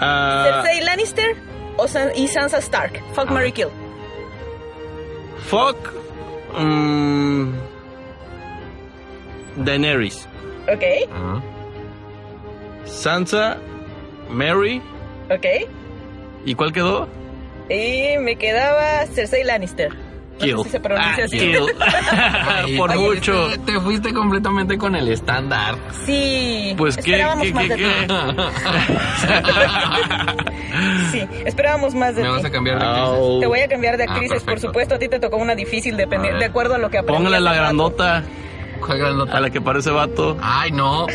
Ah, 0.00 0.62
Cersei 0.62 0.80
Lannister 0.84 1.36
o 1.76 1.88
San- 1.88 2.10
y 2.16 2.28
Sansa 2.28 2.58
Stark. 2.58 3.00
Fuck. 3.14 3.30
Mary 3.30 3.52
Kill. 3.52 3.68
Fuck. 5.46 5.76
mm, 6.58 7.52
Daenerys. 9.56 10.26
Ok. 10.72 10.84
Sansa. 12.84 13.58
Mary. 14.30 14.82
ok. 15.30 15.46
¿Y 16.44 16.54
cuál 16.54 16.72
quedó? 16.72 17.08
Y 17.70 18.16
me 18.18 18.36
quedaba 18.36 19.06
Cersei 19.06 19.44
Lannister. 19.44 19.90
No 20.40 20.58
sé 20.58 20.64
si 20.64 20.70
se 20.70 20.80
pronuncia 20.80 21.22
Ah, 21.22 21.24
así. 21.24 21.38
kill. 21.38 21.66
Ay, 22.64 22.76
Por 22.78 22.90
oye, 22.90 23.08
mucho. 23.16 23.48
Te, 23.50 23.58
te 23.72 23.80
fuiste 23.80 24.12
completamente 24.14 24.78
con 24.78 24.94
el 24.96 25.08
estándar. 25.08 25.76
Sí. 26.06 26.74
Pues 26.76 26.96
qué, 26.96 27.12
esperábamos 27.12 27.46
qué, 27.46 27.54
más 27.54 27.64
qué, 27.64 27.68
de 27.70 27.76
qué. 27.76 28.06
ti. 28.06 28.14
Sí, 31.12 31.26
esperábamos 31.44 31.94
más 31.94 32.14
de 32.14 32.22
Me 32.22 32.28
vas 32.28 32.44
a 32.44 32.50
cambiar 32.50 32.78
de 32.78 32.84
actriz. 32.84 33.04
Au. 33.04 33.40
Te 33.40 33.46
voy 33.46 33.60
a 33.60 33.68
cambiar 33.68 33.96
de 33.96 34.04
Ah, 34.04 34.12
actrices, 34.12 34.38
por 34.38 34.44
perfecto. 34.46 34.68
supuesto. 34.68 34.94
A 34.94 34.98
ti 34.98 35.08
te 35.08 35.18
tocó 35.18 35.36
una 35.38 35.54
difícil 35.54 35.96
de 35.96 36.44
acuerdo 36.44 36.74
a 36.74 36.78
lo 36.78 36.90
que 36.90 36.98
aprendí. 36.98 37.16
Póngale 37.24 37.40
la 37.40 37.54
grandota 37.54 38.22
¿Cuál 38.84 38.98
grandota? 38.98 39.36
a 39.36 39.40
la 39.40 39.50
que 39.50 39.60
parece 39.60 39.90
vato. 39.90 40.36
Ay, 40.40 40.70
no. 40.70 41.06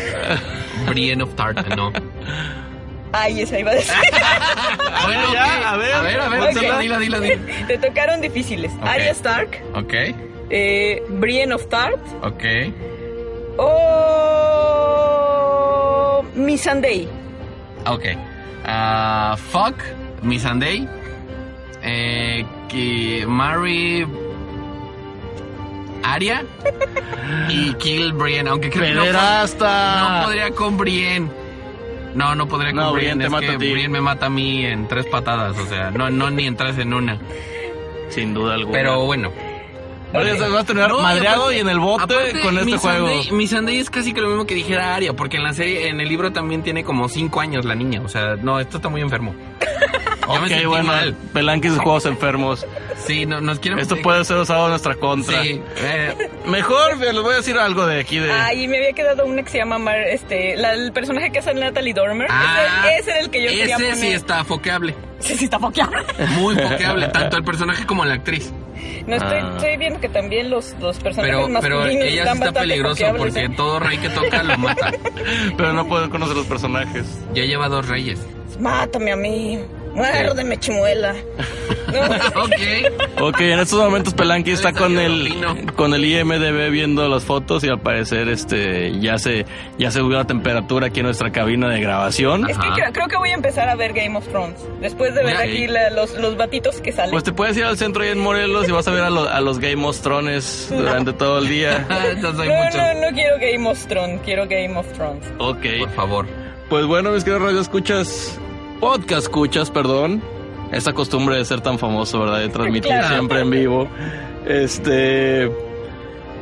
Brienne 0.88 1.22
of 1.22 1.34
Tarth, 1.34 1.66
no. 1.76 1.92
Ay, 3.16 3.42
esa 3.42 3.58
iba 3.58 3.70
a 3.70 3.74
decir. 3.74 3.94
Bueno, 5.04 5.32
ya, 5.34 5.44
ok. 5.44 5.66
a 5.66 5.76
ver, 5.76 5.92
a 5.94 6.02
ver, 6.02 6.20
a 6.20 6.28
ver, 6.28 6.40
póntela. 6.40 6.78
dila, 6.78 6.98
dila, 6.98 7.18
dila, 7.20 7.36
dila. 7.36 7.66
te 7.68 7.78
tocaron 7.78 8.20
difíciles. 8.20 8.72
Ok. 8.80 8.86
Arya 8.86 9.10
Stark, 9.12 9.62
Ok, 9.74 9.92
eh, 10.50 11.02
Brienne 11.10 11.52
of 11.54 11.66
Tarth 11.68 12.00
ok. 12.22 12.44
o 14.84 16.24
Missandei. 16.34 17.08
Ok. 17.86 18.04
Ah, 18.64 19.36
fuck, 19.50 19.76
Missandei. 20.22 20.88
Eh, 21.82 22.46
que 22.68 23.26
Marry 23.28 24.06
Aria 26.02 26.44
y 27.50 27.74
Kill 27.74 28.12
Brienne, 28.14 28.48
aunque 28.48 28.70
creo 28.70 28.84
que 29.04 29.12
no, 29.12 29.12
no 29.12 30.24
podría 30.24 30.50
con 30.52 30.78
Brienne. 30.78 31.43
No, 32.14 32.34
no 32.34 32.46
podría 32.48 32.70
con 32.72 32.80
No, 32.80 32.92
te 32.92 33.10
es 33.10 33.32
que. 33.50 33.56
Brienne 33.56 33.88
me 33.88 34.00
mata 34.00 34.26
a 34.26 34.30
mí 34.30 34.64
en 34.64 34.86
tres 34.88 35.06
patadas, 35.06 35.58
o 35.58 35.66
sea, 35.66 35.90
no, 35.90 36.10
no 36.10 36.30
ni 36.30 36.46
entras 36.46 36.78
en 36.78 36.94
una. 36.94 37.18
Sin 38.10 38.34
duda 38.34 38.54
alguna. 38.54 38.72
Pero 38.78 39.04
bueno. 39.04 39.30
Ahora 40.12 40.26
ya 40.32 40.36
se 40.44 40.48
va 40.48 40.60
a 40.60 40.64
terminar 40.64 40.90
No, 40.90 41.00
madreado 41.00 41.42
aparte- 41.42 41.56
y 41.56 41.60
en 41.60 41.68
el 41.68 41.78
bote 41.80 42.04
aparte, 42.04 42.40
con 42.40 42.56
este 42.56 42.64
mi 42.70 42.78
juego. 42.78 43.08
Sunday- 43.08 43.32
mi 43.32 43.46
Sunday 43.48 43.78
es 43.78 43.90
casi 43.90 44.12
que 44.12 44.20
lo 44.20 44.28
mismo 44.28 44.46
que 44.46 44.54
dijera 44.54 44.94
Aria, 44.94 45.12
porque 45.14 45.38
en 45.38 45.42
la 45.42 45.52
serie, 45.54 45.88
en 45.88 46.00
el 46.00 46.08
libro 46.08 46.32
también 46.32 46.62
tiene 46.62 46.84
como 46.84 47.08
cinco 47.08 47.40
años 47.40 47.64
la 47.64 47.74
niña. 47.74 48.00
O 48.04 48.08
sea, 48.08 48.36
no, 48.40 48.60
esto 48.60 48.76
está 48.76 48.88
muy 48.88 49.00
enfermo. 49.00 49.34
Ya 50.26 50.32
me 50.40 50.46
Ok, 50.46 50.48
sentí 50.48 50.66
bueno, 50.66 50.84
mal. 50.84 51.14
Pelanquis 51.32 51.72
de 51.72 51.78
juegos 51.78 52.06
enfermos. 52.06 52.66
Sí, 53.06 53.26
no, 53.26 53.40
nos 53.40 53.58
quieren... 53.58 53.78
Esto 53.80 53.96
puede 54.02 54.24
ser 54.24 54.36
usado 54.38 54.64
en 54.64 54.70
nuestra 54.70 54.94
contra. 54.94 55.42
Sí, 55.42 55.60
eh, 55.78 56.30
Mejor 56.46 56.96
les 56.98 57.14
voy 57.22 57.34
a 57.34 57.36
decir 57.36 57.56
algo 57.58 57.86
de 57.86 58.00
aquí 58.00 58.18
de. 58.18 58.30
Ay, 58.32 58.66
me 58.68 58.78
había 58.78 58.92
quedado 58.92 59.24
una 59.26 59.42
que 59.42 59.50
se 59.50 59.58
llama 59.58 59.78
Mar, 59.78 59.98
este, 60.00 60.56
la- 60.56 60.72
el 60.74 60.92
personaje 60.92 61.30
que 61.30 61.38
hace 61.40 61.52
Natalie 61.54 61.92
Dormer. 61.94 62.26
ah, 62.30 62.86
ese, 62.88 62.98
ese 63.00 63.10
era 63.10 63.20
el 63.20 63.30
que 63.30 63.42
yo 63.42 63.48
quería 63.50 63.64
Ese 63.76 63.84
poner. 63.84 63.96
sí 63.96 64.06
está 64.08 64.44
foqueable. 64.44 64.94
Sí, 65.20 65.36
sí 65.36 65.44
está 65.44 65.58
foqueable. 65.58 66.02
Muy 66.38 66.54
foqueable, 66.68 67.08
tanto 67.08 67.36
el 67.36 67.44
personaje 67.44 67.84
como 67.86 68.04
la 68.04 68.14
actriz. 68.14 68.52
No 69.06 69.16
estoy, 69.16 69.38
Ah. 69.38 69.52
estoy 69.56 69.76
viendo 69.76 70.00
que 70.00 70.08
también 70.08 70.48
los, 70.50 70.74
los 70.80 70.98
personajes 70.98 71.36
Pero, 71.36 71.60
pero 71.60 71.76
masculinos 71.78 72.04
ella 72.04 72.10
sí 72.12 72.18
están 72.18 72.34
está 72.34 72.44
bastante 72.46 72.60
peligroso 72.60 73.04
porque 73.18 73.40
¿eh? 73.44 73.48
todo 73.56 73.80
rey 73.80 73.98
que 73.98 74.08
toca 74.10 74.42
lo 74.42 74.58
mata. 74.58 74.92
Pero 75.56 75.72
no 75.74 75.86
puedo 75.86 76.08
conocer 76.10 76.36
los 76.36 76.46
personajes. 76.46 77.06
Ya 77.34 77.44
lleva 77.44 77.68
dos 77.68 77.86
reyes. 77.88 78.20
Mátame 78.58 79.12
a 79.12 79.16
mí. 79.16 79.58
Muérdeme, 79.94 80.58
chimuela. 80.58 81.14
Ok. 82.34 83.20
Ok, 83.20 83.40
en 83.42 83.60
estos 83.60 83.78
momentos 83.78 84.14
Pelanqui 84.14 84.50
está 84.50 84.72
con 84.72 84.98
el 84.98 85.32
con 85.76 85.94
el 85.94 86.04
IMDB 86.04 86.70
viendo 86.70 87.06
las 87.08 87.24
fotos 87.24 87.62
y 87.62 87.68
al 87.68 87.78
parecer 87.80 88.28
este 88.28 88.98
ya 88.98 89.16
se 89.18 89.46
ya 89.78 89.92
se 89.92 90.00
subió 90.00 90.16
la 90.18 90.24
temperatura 90.26 90.88
aquí 90.88 91.00
en 91.00 91.06
nuestra 91.06 91.30
cabina 91.30 91.68
de 91.68 91.80
grabación. 91.80 92.50
Es 92.50 92.58
que 92.58 92.68
creo, 92.70 92.92
creo 92.92 93.06
que 93.06 93.16
voy 93.16 93.30
a 93.30 93.34
empezar 93.34 93.68
a 93.68 93.76
ver 93.76 93.92
Game 93.92 94.16
of 94.16 94.26
Thrones. 94.28 94.56
Después 94.80 95.14
de 95.14 95.22
ver 95.22 95.36
aquí 95.36 95.68
la- 95.68 95.90
los, 95.90 96.14
los 96.18 96.36
batitos 96.36 96.80
que 96.80 96.90
salen. 96.90 97.12
Pues 97.12 97.22
te 97.22 97.32
puedes 97.32 97.56
ir 97.56 97.64
al 97.64 97.76
centro 97.78 98.02
ahí 98.02 98.08
en 98.08 98.18
Morelos 98.18 98.68
y 98.68 98.72
vas 98.72 98.88
a 98.88 98.90
ver 98.90 99.04
a, 99.04 99.10
lo- 99.10 99.28
a 99.28 99.40
los 99.40 99.60
Game 99.60 99.86
of 99.86 100.00
Thrones 100.00 100.66
durante 100.70 101.12
todo 101.12 101.38
el 101.38 101.48
día. 101.48 101.86
no 102.20 102.34
soy 102.34 102.48
no, 102.48 102.54
no, 102.70 102.94
no 103.10 103.14
quiero 103.14 103.36
Game 103.38 103.68
of 103.68 103.86
Thrones, 103.86 104.20
quiero 104.24 104.48
Game 104.48 104.76
of 104.76 104.86
Thrones. 104.94 105.24
Ok. 105.38 105.64
Por 105.78 105.90
favor. 105.90 106.26
Pues 106.68 106.86
bueno, 106.86 107.12
mis 107.12 107.22
queridos 107.22 107.42
radio 107.42 107.60
escuchas, 107.60 108.40
podcast 108.80 109.22
escuchas, 109.24 109.70
perdón. 109.70 110.22
Esta 110.72 110.92
costumbre 110.92 111.36
de 111.36 111.44
ser 111.44 111.60
tan 111.60 111.78
famoso, 111.78 112.20
¿verdad? 112.20 112.40
De 112.40 112.48
transmitir 112.48 112.90
Claro. 112.90 113.08
siempre 113.08 113.40
en 113.40 113.50
vivo. 113.50 113.88
Este. 114.46 115.44
eh, 115.44 115.50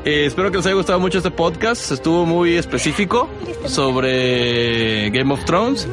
espero 0.04 0.50
que 0.50 0.56
les 0.58 0.66
haya 0.66 0.74
gustado 0.74 0.98
mucho 1.00 1.18
este 1.18 1.30
podcast. 1.30 1.90
Estuvo 1.92 2.24
muy 2.24 2.54
específico 2.56 3.28
sobre 3.66 5.10
Game 5.10 5.32
of 5.34 5.44
Thrones. 5.44 5.86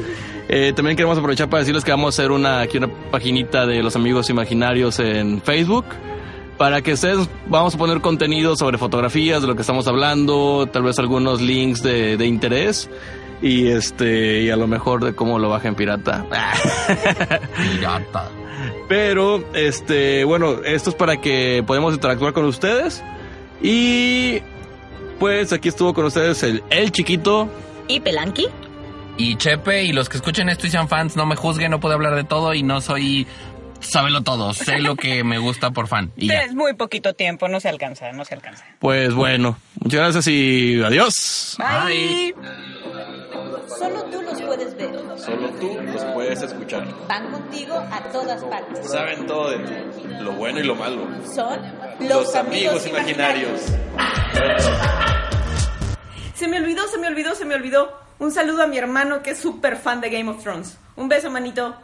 Eh, 0.47 0.73
también 0.75 0.95
queremos 0.95 1.17
aprovechar 1.17 1.49
para 1.49 1.59
decirles 1.59 1.83
que 1.83 1.91
vamos 1.91 2.17
a 2.17 2.21
hacer 2.21 2.31
una, 2.31 2.61
aquí 2.61 2.77
una 2.77 2.87
paginita 3.11 3.65
de 3.67 3.83
los 3.83 3.95
amigos 3.95 4.29
imaginarios 4.29 4.99
en 4.99 5.41
Facebook. 5.41 5.85
Para 6.57 6.81
que 6.81 6.93
ustedes 6.93 7.29
vamos 7.47 7.75
a 7.75 7.77
poner 7.77 8.01
contenido 8.01 8.55
sobre 8.55 8.77
fotografías 8.77 9.41
de 9.41 9.47
lo 9.47 9.55
que 9.55 9.61
estamos 9.61 9.87
hablando, 9.87 10.67
tal 10.71 10.83
vez 10.83 10.99
algunos 10.99 11.39
links 11.41 11.81
de, 11.83 12.17
de 12.17 12.25
interés 12.25 12.89
y 13.41 13.69
este 13.69 14.41
y 14.41 14.49
a 14.49 14.55
lo 14.55 14.67
mejor 14.67 15.03
de 15.03 15.15
cómo 15.15 15.39
lo 15.39 15.49
bajen 15.49 15.75
pirata. 15.75 16.25
Pirata. 17.75 18.29
Pero 18.87 19.43
este, 19.53 20.23
bueno, 20.23 20.63
esto 20.63 20.89
es 20.89 20.95
para 20.95 21.17
que 21.17 21.63
podamos 21.65 21.93
interactuar 21.93 22.33
con 22.33 22.45
ustedes 22.45 23.03
y 23.61 24.41
pues 25.19 25.53
aquí 25.53 25.69
estuvo 25.69 25.93
con 25.93 26.05
ustedes 26.05 26.43
el 26.43 26.63
el 26.69 26.91
chiquito. 26.91 27.49
¿Y 27.87 27.99
Pelanqui? 27.99 28.47
Y 29.17 29.35
Chepe 29.35 29.83
y 29.83 29.91
los 29.91 30.07
que 30.07 30.17
escuchen 30.17 30.47
esto 30.47 30.65
y 30.65 30.69
sean 30.69 30.87
fans, 30.87 31.17
no 31.17 31.25
me 31.25 31.35
juzguen, 31.35 31.71
no 31.71 31.79
puedo 31.81 31.93
hablar 31.93 32.15
de 32.15 32.23
todo 32.23 32.53
y 32.53 32.63
no 32.63 32.81
soy... 32.81 33.27
Sábelo 33.81 34.23
todo, 34.23 34.53
sé 34.53 34.79
lo 34.79 34.97
que 34.97 35.23
me 35.23 35.37
gusta 35.37 35.71
por 35.71 35.87
fan. 35.87 36.11
Y 36.17 36.27
ya. 36.27 36.41
Es 36.41 36.53
muy 36.53 36.73
poquito 36.73 37.13
tiempo, 37.13 37.47
no 37.47 37.61
se 37.61 37.69
alcanza, 37.69 38.11
no 38.11 38.25
se 38.25 38.33
alcanza. 38.33 38.65
Pues 38.79 39.13
bueno, 39.13 39.57
muchas 39.79 40.01
gracias 40.01 40.27
y 40.27 40.81
adiós. 40.83 41.57
Bye. 41.57 42.35
Solo 43.77 44.03
tú 44.05 44.21
los 44.21 44.41
puedes 44.41 44.75
ver. 44.75 44.91
Solo 45.17 45.49
tú 45.59 45.77
los 45.81 46.03
puedes 46.05 46.41
escuchar. 46.41 46.87
Van 47.07 47.31
contigo 47.31 47.75
a 47.75 48.01
todas 48.11 48.43
partes. 48.45 48.89
Saben 48.89 49.27
todo 49.27 49.51
de 49.51 49.59
ti, 49.59 50.03
lo 50.21 50.31
bueno 50.33 50.59
y 50.59 50.63
lo 50.63 50.75
malo. 50.75 51.07
Son 51.33 51.59
los, 51.99 52.35
amigos, 52.35 52.87
imaginarios. 52.87 53.61
Se 56.33 56.47
me 56.47 56.57
olvidó, 56.57 56.87
se 56.87 56.97
me 56.97 57.07
olvidó, 57.07 57.35
se 57.35 57.45
me 57.45 57.55
olvidó. 57.55 57.91
Un 58.17 58.31
saludo 58.31 58.63
a 58.63 58.67
mi 58.67 58.77
hermano 58.77 59.21
que 59.21 59.31
es 59.31 59.37
súper 59.37 59.77
fan 59.77 60.01
de 60.01 60.09
Game 60.09 60.29
of 60.29 60.41
Thrones. 60.41 60.77
Un 60.95 61.07
beso, 61.07 61.29
manito. 61.29 61.75